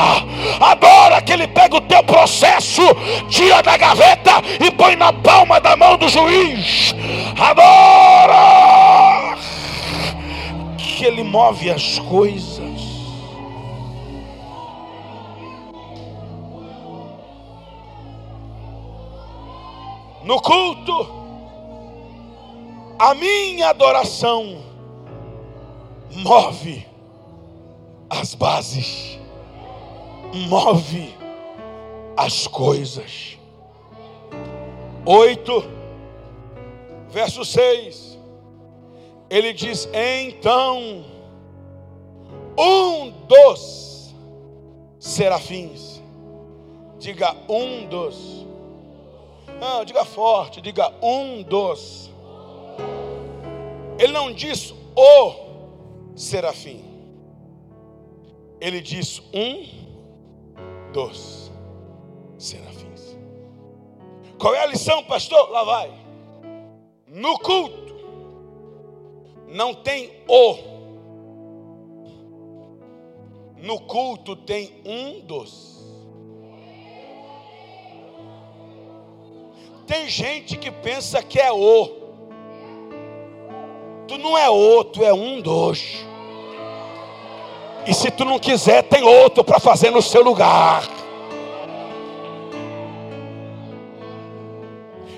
Adora 0.59 1.21
que 1.21 1.33
Ele 1.33 1.47
pega 1.47 1.77
o 1.77 1.81
teu 1.81 2.03
processo, 2.03 2.81
tira 3.29 3.61
da 3.61 3.77
gaveta 3.77 4.41
e 4.59 4.71
põe 4.71 4.95
na 4.95 5.11
palma 5.11 5.59
da 5.59 5.75
mão 5.75 5.97
do 5.97 6.07
juiz. 6.07 6.95
Adora. 7.39 8.63
move 11.33 11.71
as 11.71 11.97
coisas. 11.97 12.63
No 20.23 20.39
culto, 20.39 21.07
a 22.99 23.15
minha 23.15 23.69
adoração 23.69 24.72
move 26.15 26.85
as 28.09 28.35
bases, 28.35 29.19
move 30.31 31.13
as 32.15 32.47
coisas. 32.47 33.37
Oito, 35.05 35.63
verso 37.09 37.43
6, 37.43 38.19
ele 39.29 39.51
diz: 39.53 39.89
Então, 39.93 41.03
um 42.57 43.09
dos 43.27 44.13
serafins, 44.99 46.01
diga 46.99 47.35
um 47.49 47.87
dos, 47.87 48.45
não, 49.59 49.83
diga 49.83 50.05
forte, 50.05 50.61
diga 50.61 50.93
um 51.01 51.41
dos, 51.41 52.11
ele 53.97 54.13
não 54.13 54.31
diz 54.31 54.73
o 54.95 55.42
serafim, 56.15 56.83
ele 58.59 58.81
diz 58.81 59.21
um 59.33 60.91
dos 60.91 61.51
serafins. 62.37 63.17
Qual 64.37 64.53
é 64.53 64.61
a 64.61 64.65
lição, 64.65 65.03
pastor? 65.03 65.49
Lá 65.49 65.63
vai. 65.63 65.91
No 67.07 67.37
culto, 67.39 67.95
não 69.47 69.73
tem 69.73 70.11
o. 70.27 70.73
No 73.57 73.79
culto 73.81 74.35
tem 74.35 74.81
um 74.85 75.21
dos. 75.21 75.73
Tem 79.87 80.09
gente 80.09 80.57
que 80.57 80.71
pensa 80.71 81.21
que 81.21 81.39
é 81.39 81.51
o. 81.51 82.02
Tu 84.07 84.17
não 84.17 84.37
é 84.37 84.49
o, 84.49 84.83
tu 84.83 85.03
é 85.03 85.13
um 85.13 85.41
dos. 85.41 86.05
E 87.85 87.93
se 87.93 88.09
tu 88.11 88.23
não 88.25 88.39
quiser, 88.39 88.83
tem 88.83 89.03
outro 89.03 89.43
para 89.43 89.59
fazer 89.59 89.89
no 89.91 90.01
seu 90.01 90.23
lugar. 90.23 90.87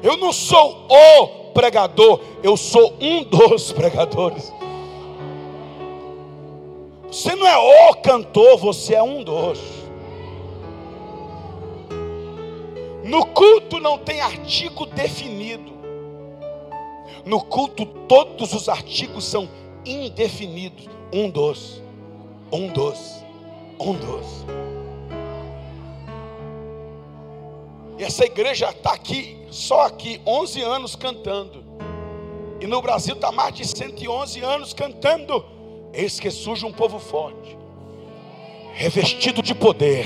Eu 0.01 0.17
não 0.17 0.31
sou 0.31 0.85
o 0.89 1.27
pregador, 1.51 2.19
eu 2.43 2.55
sou 2.55 2.93
um 2.99 3.23
dos 3.23 3.71
pregadores. 3.73 4.51
Você 7.07 7.33
não 7.35 7.47
é 7.47 7.57
o 7.89 7.95
cantor, 7.95 8.57
você 8.57 8.95
é 8.95 9.01
um 9.01 9.23
dos. 9.23 9.59
No 13.03 13.25
culto 13.27 13.79
não 13.79 13.97
tem 13.97 14.19
artigo 14.19 14.85
definido. 14.85 15.74
No 17.25 17.41
culto 17.41 17.85
todos 18.07 18.53
os 18.53 18.69
artigos 18.69 19.25
são 19.25 19.49
indefinidos. 19.85 20.87
Um 21.11 21.29
dos. 21.29 21.81
Um 22.51 22.67
dos. 22.67 23.23
Um 23.79 23.93
dos. 23.93 24.45
E 27.97 28.03
essa 28.03 28.25
igreja 28.25 28.69
está 28.69 28.91
aqui, 28.91 29.37
só 29.49 29.85
aqui, 29.85 30.21
11 30.25 30.61
anos 30.61 30.95
cantando. 30.95 31.63
E 32.59 32.67
no 32.67 32.81
Brasil 32.81 33.15
está 33.15 33.31
mais 33.31 33.53
de 33.55 33.65
111 33.65 34.41
anos 34.41 34.73
cantando. 34.73 35.45
Eis 35.93 36.19
que 36.19 36.29
surge 36.29 36.65
um 36.65 36.73
povo 36.73 36.99
forte, 36.99 37.57
revestido 38.73 39.41
de 39.41 39.55
poder, 39.55 40.05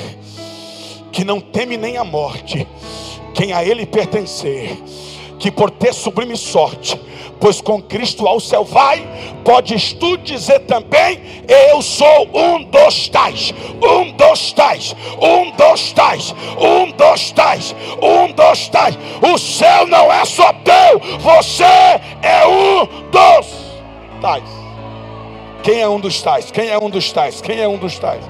que 1.12 1.24
não 1.24 1.42
teme 1.42 1.78
nem 1.78 1.98
a 1.98 2.04
morte, 2.04 2.68
quem 3.34 3.54
a 3.54 3.66
ele 3.66 3.88
pertencer, 3.88 4.78
que 5.40 5.50
por 5.50 5.72
ter 5.72 5.94
sublime 5.94 6.36
sorte, 6.36 7.00
pois 7.40 7.62
com 7.62 7.82
Cristo 7.82 8.28
ao 8.28 8.40
céu 8.40 8.66
vai, 8.66 9.08
podes 9.46 9.94
tu 9.94 10.18
dizer 10.18 10.60
também: 10.60 11.20
Eu 11.48 11.82
sou 11.82 12.30
um 12.34 12.64
dos 12.64 13.08
tais, 13.08 13.54
um 13.82 14.12
dos 14.12 14.52
tais, 14.52 14.96
um 15.22 15.52
dos 15.52 15.94
tais, 15.94 16.36
um 16.60 16.92
dos 16.92 17.32
tais, 17.32 17.76
um 18.02 18.32
dos 18.34 18.68
tais. 18.68 18.98
O 19.22 19.38
céu 19.38 19.88
não 19.88 20.12
é 20.12 20.26
só 20.26 20.52
teu, 20.54 21.00
você 21.20 21.64
é 21.64 22.46
um 22.46 22.86
dos 23.10 23.48
tais. 24.22 24.60
Quem 25.64 25.82
é 25.82 25.88
um 25.88 26.00
dos 26.00 26.22
tais? 26.22 26.52
Quem 26.52 26.70
é 26.70 26.78
um 26.78 26.90
dos 26.90 27.12
tais? 27.12 27.42
Quem 27.42 27.60
é 27.60 27.68
um 27.68 27.78
dos 27.78 27.98
tais? 27.98 28.24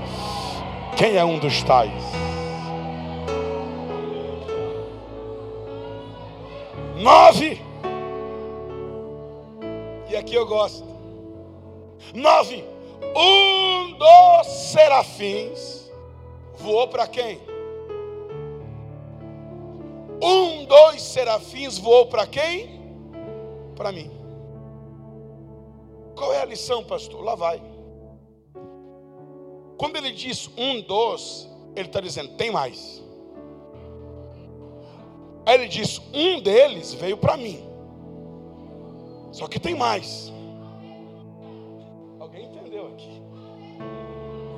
Quem 0.95 1.15
é 1.15 1.23
um 1.23 1.37
dos 1.37 1.63
tais? 1.63 2.18
Nove 6.99 7.69
e 10.09 10.15
aqui 10.15 10.33
eu 10.33 10.45
gosto. 10.45 10.83
Nove. 12.15 12.63
Um 13.15 13.91
dos 13.97 14.47
serafins 14.47 15.89
voou 16.55 16.87
para 16.87 17.07
quem? 17.07 17.39
Um 20.21 20.65
dos 20.65 21.01
serafins 21.01 21.77
voou 21.77 22.07
para 22.07 22.25
quem? 22.25 22.81
Para 23.75 23.91
mim. 23.91 24.11
Qual 26.15 26.33
é 26.33 26.41
a 26.41 26.45
lição, 26.45 26.83
pastor? 26.83 27.23
Lá 27.23 27.35
vai. 27.35 27.61
Quando 29.77 29.95
ele 29.95 30.11
diz 30.11 30.49
um 30.57 30.81
dos, 30.81 31.47
ele 31.75 31.87
está 31.87 32.01
dizendo, 32.01 32.35
tem 32.35 32.51
mais. 32.51 33.01
Aí 35.49 35.55
ele 35.55 35.67
diz, 35.67 35.99
um 36.13 36.39
deles 36.39 36.93
veio 36.93 37.17
para 37.17 37.35
mim. 37.35 37.59
Só 39.31 39.47
que 39.47 39.59
tem 39.59 39.73
mais. 39.73 40.31
Alguém 42.19 42.45
entendeu 42.45 42.85
aqui? 42.85 43.19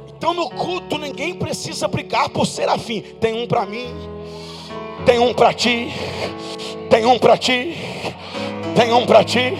Então 0.09 0.33
no 0.33 0.49
culto 0.49 0.97
ninguém 0.97 1.33
precisa 1.33 1.87
brigar 1.87 2.27
por 2.27 2.45
serafim. 2.45 2.99
Tem 3.21 3.33
um 3.41 3.47
para 3.47 3.65
mim, 3.65 3.87
tem 5.05 5.17
um 5.17 5.33
para 5.33 5.53
ti, 5.53 5.87
tem 6.89 7.05
um 7.05 7.17
para 7.17 7.37
ti, 7.37 7.73
tem 8.75 8.91
um 8.91 9.05
para 9.05 9.23
ti. 9.23 9.53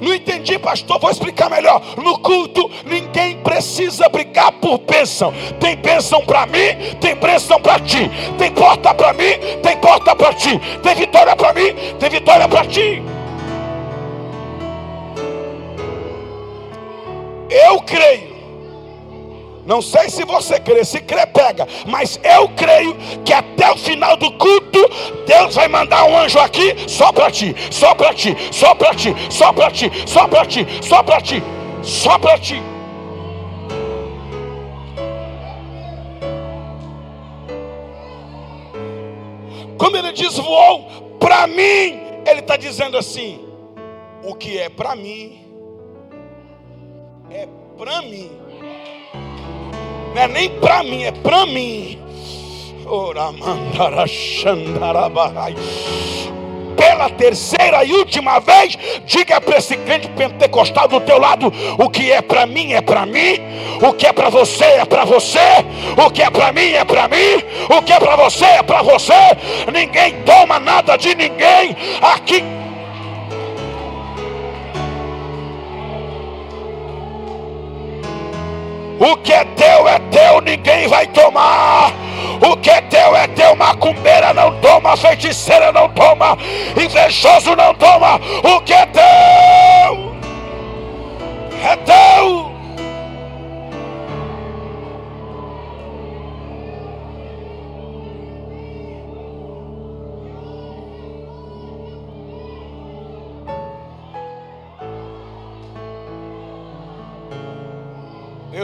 Não 0.00 0.14
entendi, 0.14 0.58
pastor. 0.58 0.98
Vou 0.98 1.10
explicar 1.10 1.50
melhor. 1.50 1.82
No 2.02 2.18
culto, 2.18 2.70
ninguém 2.84 3.38
precisa 3.38 4.08
brigar 4.08 4.52
por 4.52 4.78
bênção. 4.78 5.32
Tem 5.60 5.76
bênção 5.76 6.20
para 6.24 6.46
mim, 6.46 6.96
tem 7.00 7.14
bênção 7.14 7.60
para 7.60 7.78
ti. 7.80 8.10
Tem 8.38 8.50
porta 8.50 8.94
para 8.94 9.12
mim, 9.12 9.38
tem 9.62 9.76
porta 9.78 10.14
para 10.14 10.32
ti. 10.34 10.60
Tem 10.82 10.94
vitória 10.94 11.36
para 11.36 11.52
mim, 11.52 11.74
tem 11.98 12.10
vitória 12.10 12.48
para 12.48 12.64
ti. 12.64 13.02
Eu 17.48 17.80
creio 17.82 18.25
não 19.66 19.82
sei 19.82 20.08
se 20.08 20.24
você 20.24 20.60
crê, 20.60 20.84
se 20.84 21.00
crê, 21.00 21.26
pega. 21.26 21.66
Mas 21.86 22.20
eu 22.22 22.48
creio 22.50 22.96
que 23.24 23.32
até 23.32 23.70
o 23.72 23.76
final 23.76 24.16
do 24.16 24.30
culto, 24.32 24.78
Deus 25.26 25.56
vai 25.56 25.66
mandar 25.66 26.04
um 26.04 26.16
anjo 26.16 26.38
aqui 26.38 26.88
só 26.88 27.12
para 27.12 27.30
ti, 27.30 27.54
só 27.70 27.92
para 27.94 28.14
ti, 28.14 28.36
só 28.52 28.74
para 28.76 28.94
ti, 28.94 29.14
só 29.28 29.52
para 29.52 29.70
ti, 29.70 29.90
só 30.06 30.28
para 30.28 30.46
ti, 30.46 30.66
só 30.80 31.02
para 31.02 31.20
ti, 31.20 31.42
só 31.82 32.18
para 32.18 32.38
ti. 32.38 32.62
Quando 39.76 39.98
ele 39.98 40.12
diz 40.12 40.36
voou 40.36 41.16
para 41.18 41.48
mim, 41.48 42.00
ele 42.24 42.38
está 42.38 42.56
dizendo 42.56 42.96
assim: 42.96 43.44
o 44.22 44.32
que 44.34 44.58
é 44.58 44.68
para 44.68 44.94
mim 44.94 45.44
é 47.30 47.48
para 47.76 48.00
mim 48.02 48.45
não 50.16 50.22
é 50.22 50.28
nem 50.28 50.48
para 50.48 50.82
mim, 50.82 51.04
é 51.04 51.12
para 51.12 51.44
mim. 51.44 51.98
Pela 56.74 57.10
terceira 57.10 57.84
e 57.84 57.92
última 57.92 58.38
vez, 58.38 58.78
diga 59.04 59.40
para 59.40 59.58
esse 59.58 59.76
crente 59.76 60.08
pentecostal 60.08 60.88
do 60.88 61.00
teu 61.00 61.18
lado: 61.18 61.52
o 61.78 61.90
que 61.90 62.10
é 62.10 62.22
para 62.22 62.46
mim 62.46 62.72
é 62.72 62.80
para 62.80 63.04
mim, 63.04 63.38
o 63.86 63.92
que 63.92 64.06
é 64.06 64.12
para 64.12 64.30
você 64.30 64.64
é 64.64 64.84
para 64.86 65.04
você, 65.04 65.38
o 66.02 66.10
que 66.10 66.22
é 66.22 66.30
para 66.30 66.50
mim 66.50 66.72
é 66.72 66.84
para 66.84 67.08
mim, 67.08 67.42
o 67.68 67.82
que 67.82 67.92
é 67.92 68.00
para 68.00 68.16
você 68.16 68.44
é 68.44 68.62
para 68.62 68.80
você. 68.80 69.12
Ninguém 69.70 70.22
toma 70.24 70.58
nada 70.58 70.96
de 70.96 71.14
ninguém. 71.14 71.76
Aqui 72.00 72.42
O 79.08 79.16
que 79.18 79.32
é 79.32 79.44
teu 79.44 79.88
é 79.88 80.00
teu, 80.10 80.40
ninguém 80.40 80.88
vai 80.88 81.06
tomar. 81.06 81.92
O 82.42 82.56
que 82.56 82.70
é 82.70 82.80
teu 82.80 83.14
é 83.14 83.28
teu, 83.28 83.54
macumbeira 83.54 84.34
não 84.34 84.60
toma, 84.60 84.96
feiticeira 84.96 85.70
não 85.70 85.88
toma, 85.90 86.36
invejoso 86.76 87.54
não 87.54 87.72
toma. 87.74 88.16
O 88.42 88.60
que 88.62 88.72
é 88.72 88.84
teu? 88.86 89.06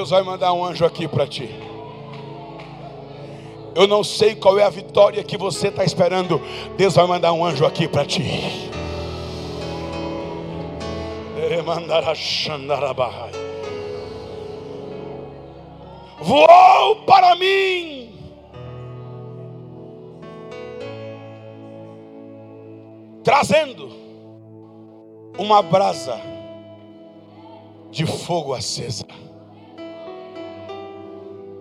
Deus 0.03 0.11
vai 0.11 0.23
mandar 0.25 0.53
um 0.53 0.65
anjo 0.65 0.85
aqui 0.85 1.07
para 1.07 1.29
ti. 1.29 1.49
Eu 3.73 3.87
não 3.87 4.03
sei 4.03 4.35
qual 4.35 4.59
é 4.59 4.65
a 4.65 4.69
vitória 4.69 5.23
que 5.23 5.39
você 5.39 5.69
está 5.69 5.85
esperando. 5.85 6.43
Deus 6.77 6.97
vai 6.97 7.07
mandar 7.07 7.33
um 7.33 7.45
anjo 7.45 7.65
aqui 7.65 7.87
para 7.87 8.05
ti. 8.05 8.69
Voou 16.21 16.97
para 17.07 17.37
mim. 17.37 18.13
Trazendo 23.23 23.89
uma 25.39 25.63
brasa 25.63 26.21
de 27.93 28.05
fogo 28.05 28.53
acesa. 28.53 29.07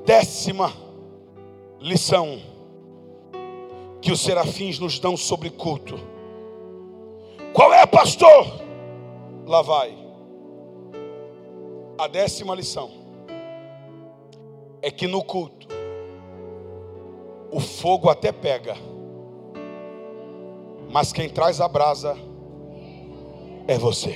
Décima 0.06 0.74
lição 1.80 2.40
que 4.02 4.12
os 4.12 4.20
serafins 4.20 4.80
nos 4.80 5.00
dão 5.00 5.16
sobre 5.16 5.50
culto. 5.50 6.00
Qual 7.54 7.74
é, 7.74 7.86
pastor? 7.86 8.48
Lá 9.46 9.62
vai. 9.62 9.96
A 11.98 12.08
décima 12.08 12.56
lição 12.56 12.90
é 14.82 14.90
que 14.90 15.06
no 15.06 15.24
culto 15.24 15.68
o 17.52 17.60
fogo 17.60 18.10
até 18.10 18.32
pega, 18.32 18.76
mas 20.90 21.14
quem 21.14 21.30
traz 21.30 21.62
a 21.62 21.68
brasa 21.68 22.18
é 23.68 23.78
você. 23.78 24.16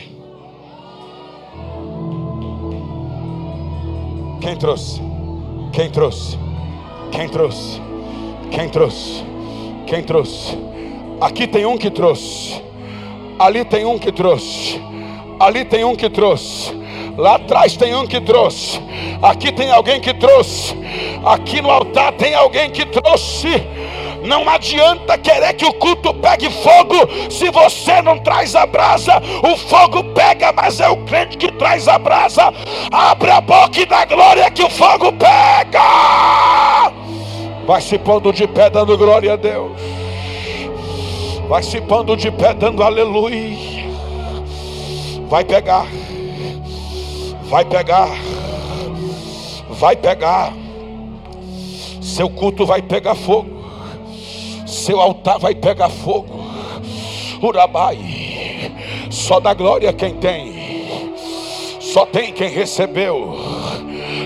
Quem 4.41 4.57
trouxe? 4.57 5.04
Quem 5.76 5.89
trouxe? 5.89 6.39
Quem 7.11 7.28
trouxe? 7.28 7.82
Quem 8.49 8.69
trouxe? 8.69 9.26
Quem 9.86 10.03
trouxe? 10.03 10.57
Aqui 11.19 11.45
tem 11.45 11.65
um 11.65 11.78
que 11.78 11.89
trouxe. 11.89 12.61
Ali 13.38 13.65
tem 13.65 13.84
um 13.84 13.99
que 13.99 14.09
trouxe. 14.09 14.82
Ali 15.38 15.65
tem 15.65 15.84
um 15.84 15.93
que 15.93 16.09
trouxe. 16.09 16.73
Lá 17.17 17.36
atrás 17.36 17.76
tem 17.76 17.93
um 17.93 18.07
que 18.07 18.21
trouxe. 18.21 18.80
Aqui 19.21 19.51
tem 19.51 19.69
alguém 19.69 19.99
que 19.99 20.13
trouxe. 20.13 20.73
Aqui 21.26 21.61
no 21.61 21.69
altar 21.69 22.13
tem 22.13 22.34
alguém 22.34 22.69
que 22.69 22.86
trouxe. 22.86 23.61
Não 24.26 24.49
adianta 24.49 25.17
querer 25.17 25.53
que 25.53 25.65
o 25.65 25.73
culto 25.73 26.13
pegue 26.15 26.49
fogo 26.49 26.95
se 27.30 27.51
você 27.51 28.01
não 28.01 28.17
traz 28.19 28.55
a 28.55 28.65
brasa. 28.65 29.21
O 29.43 29.55
fogo 29.55 30.03
pega, 30.13 30.51
mas 30.51 30.80
é 30.80 30.89
o 30.89 30.97
crente 31.05 31.38
que 31.38 31.51
traz 31.51 31.88
a 31.88 31.99
brasa. 31.99 32.51
Abre 32.91 33.30
a 33.30 33.39
boca 33.39 33.80
e 33.80 33.86
dá 33.86 34.03
glória 34.05 34.49
que 34.49 34.63
o 34.63 34.69
fogo 34.69 35.11
pega. 35.13 36.91
Vai 37.67 37.82
se 37.82 37.97
pondo 37.97 38.34
de 38.34 38.47
pé 38.47 38.69
dando 38.69 38.97
glória 38.97 39.34
a 39.34 39.36
Deus. 39.36 39.71
Vai 41.47 41.61
se 41.61 41.80
pondo 41.82 42.17
de 42.17 42.32
pé 42.32 42.53
dando 42.53 42.84
aleluia. 42.84 43.86
Vai 45.30 45.43
pegar. 45.43 45.86
Vai 47.43 47.63
pegar. 47.63 48.09
Vai 49.69 49.95
pegar. 49.95 50.53
Seu 52.01 52.30
culto 52.30 52.65
vai 52.65 52.82
pegar 52.82 53.13
fogo. 53.13 53.54
Seu 54.86 55.01
altar 55.01 55.39
vai 55.39 55.55
pegar 55.55 55.89
fogo. 55.89 56.45
Urabai. 57.41 57.97
Só 59.09 59.39
da 59.39 59.51
glória 59.51 59.91
quem 59.91 60.13
tem. 60.13 60.86
Só 61.79 62.05
tem 62.05 62.31
quem 62.31 62.49
recebeu. 62.49 63.36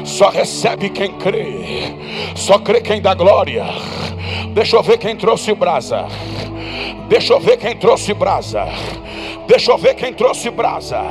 Só 0.04 0.28
recebe 0.28 0.90
quem 0.90 1.14
crê. 1.14 1.96
Só 2.36 2.60
crê 2.60 2.82
quem 2.82 3.02
dá 3.02 3.14
glória. 3.14 3.64
Deixa 4.54 4.76
eu 4.76 4.84
ver 4.84 4.98
quem 4.98 5.16
trouxe 5.16 5.54
brasa. 5.54 6.06
Deixa 7.08 7.32
eu 7.32 7.40
ver 7.40 7.56
quem 7.56 7.78
trouxe 7.78 8.14
brasa. 8.14 8.68
Deixa 9.50 9.72
eu 9.72 9.80
ver 9.80 9.96
quem 9.96 10.14
trouxe 10.14 10.52
brasa. 10.52 11.02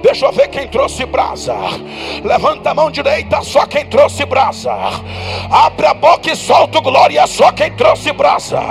Deixa 0.00 0.26
eu 0.26 0.32
ver 0.32 0.46
quem 0.46 0.68
trouxe 0.68 1.04
brasa. 1.04 1.56
Levanta 2.22 2.70
a 2.70 2.74
mão 2.74 2.88
direita, 2.88 3.42
só 3.42 3.66
quem 3.66 3.84
trouxe 3.86 4.24
brasa. 4.24 4.72
Abre 5.50 5.86
a 5.86 5.92
boca 5.92 6.30
e 6.30 6.36
solta 6.36 6.78
glória, 6.78 7.26
só 7.26 7.50
quem 7.50 7.72
trouxe 7.72 8.12
brasa. 8.12 8.62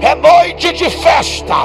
É 0.00 0.14
noite 0.14 0.72
de 0.72 0.88
festa. 0.88 1.56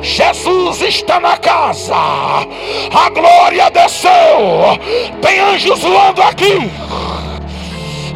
Jesus 0.00 0.80
está 0.80 1.18
na 1.18 1.36
casa. 1.36 1.96
A 1.96 3.10
glória 3.10 3.70
desceu. 3.72 4.78
Tem 5.20 5.40
anjos 5.40 5.80
voando 5.80 6.22
aqui. 6.22 6.70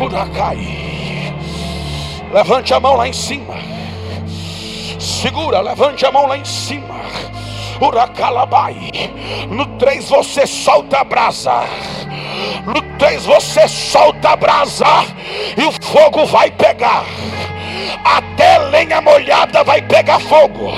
Uracai. 0.01 0.79
Levante 2.33 2.73
a 2.73 2.79
mão 2.79 2.95
lá 2.95 3.09
em 3.09 3.13
cima. 3.13 3.78
Segura, 4.99 5.61
levante 5.61 6.05
a 6.05 6.11
mão 6.11 6.27
lá 6.27 6.37
em 6.37 6.45
cima. 6.45 6.97
Uracalabai. 7.81 8.91
No 9.49 9.65
3 9.79 10.09
você 10.09 10.47
solta 10.47 10.99
a 10.99 11.05
brasa. 11.05 11.63
No 12.67 12.83
3 12.99 13.25
você 13.25 13.69
solta 13.69 14.31
a 14.31 14.37
brasa. 14.37 14.87
E 15.57 15.65
o 15.65 15.73
fogo 15.85 16.27
vai 16.27 16.51
pegar. 16.51 17.05
Até 18.05 18.59
lenha 18.59 19.01
molhada 19.01 19.63
vai 19.63 19.81
pegar 19.83 20.19
fogo. 20.19 20.73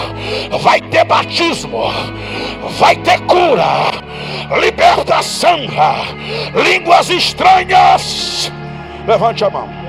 Vai 0.61 0.81
ter 0.83 1.05
batismo. 1.05 1.91
Vai 2.79 2.97
ter 2.97 3.19
cura. 3.21 3.91
Libertação. 4.61 5.59
Línguas 6.55 7.09
estranhas. 7.09 8.53
Levante 9.07 9.45
a 9.45 9.51
mão. 9.51 9.80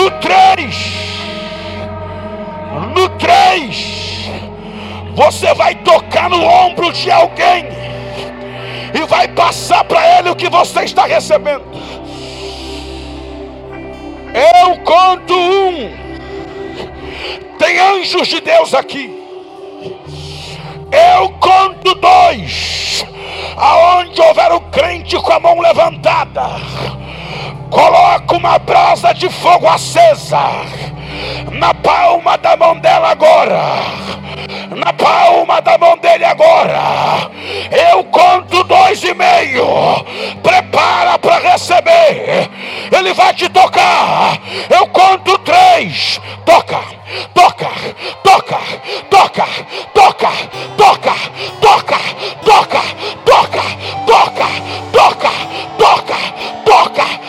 No 0.00 0.10
3, 0.12 0.74
no 2.94 3.08
3, 3.18 4.30
você 5.14 5.52
vai 5.52 5.74
tocar 5.74 6.30
no 6.30 6.42
ombro 6.42 6.90
de 6.90 7.10
alguém 7.10 7.66
e 8.94 9.06
vai 9.06 9.28
passar 9.28 9.84
para 9.84 10.18
ele 10.18 10.30
o 10.30 10.34
que 10.34 10.48
você 10.48 10.84
está 10.84 11.04
recebendo. 11.04 11.66
Eu 14.62 14.78
conto 14.78 15.34
um, 15.34 15.92
tem 17.58 17.78
anjos 17.78 18.26
de 18.26 18.40
Deus 18.40 18.72
aqui. 18.72 19.14
Eu 20.90 21.28
conto 21.40 21.94
dois, 21.96 23.04
aonde 23.54 24.18
houver 24.18 24.50
o 24.52 24.62
crente 24.62 25.14
com 25.16 25.32
a 25.34 25.38
mão 25.38 25.60
levantada 25.60 26.80
Coloca 27.70 28.36
uma 28.36 28.58
brasa 28.58 29.14
de 29.14 29.30
fogo 29.30 29.68
acesa 29.68 30.40
na 31.52 31.72
palma 31.74 32.36
da 32.38 32.56
mão 32.56 32.78
dela 32.78 33.10
agora. 33.10 33.60
Na 34.76 34.92
palma 34.92 35.60
da 35.60 35.78
mão 35.78 35.96
dele 35.98 36.24
agora. 36.24 37.30
Eu 37.70 38.02
conto 38.04 38.64
dois 38.64 39.02
e 39.04 39.14
meio. 39.14 39.66
Prepara 40.42 41.18
para 41.18 41.38
receber. 41.38 42.48
Ele 42.90 43.12
vai 43.12 43.32
te 43.34 43.48
tocar. 43.48 44.38
Eu 44.68 44.86
conto 44.88 45.38
três. 45.38 46.20
Toca, 46.44 46.80
toca, 47.34 47.70
toca, 48.24 48.58
toca, 49.10 49.46
toca, 49.94 50.30
toca, 50.76 51.14
toca, 51.60 51.60
toca, 51.60 51.98
toca, 52.44 52.82
toca, 53.24 53.62
toca, 54.06 54.48
toca, 54.92 55.30
toca, 55.78 56.16
toca. 56.64 57.19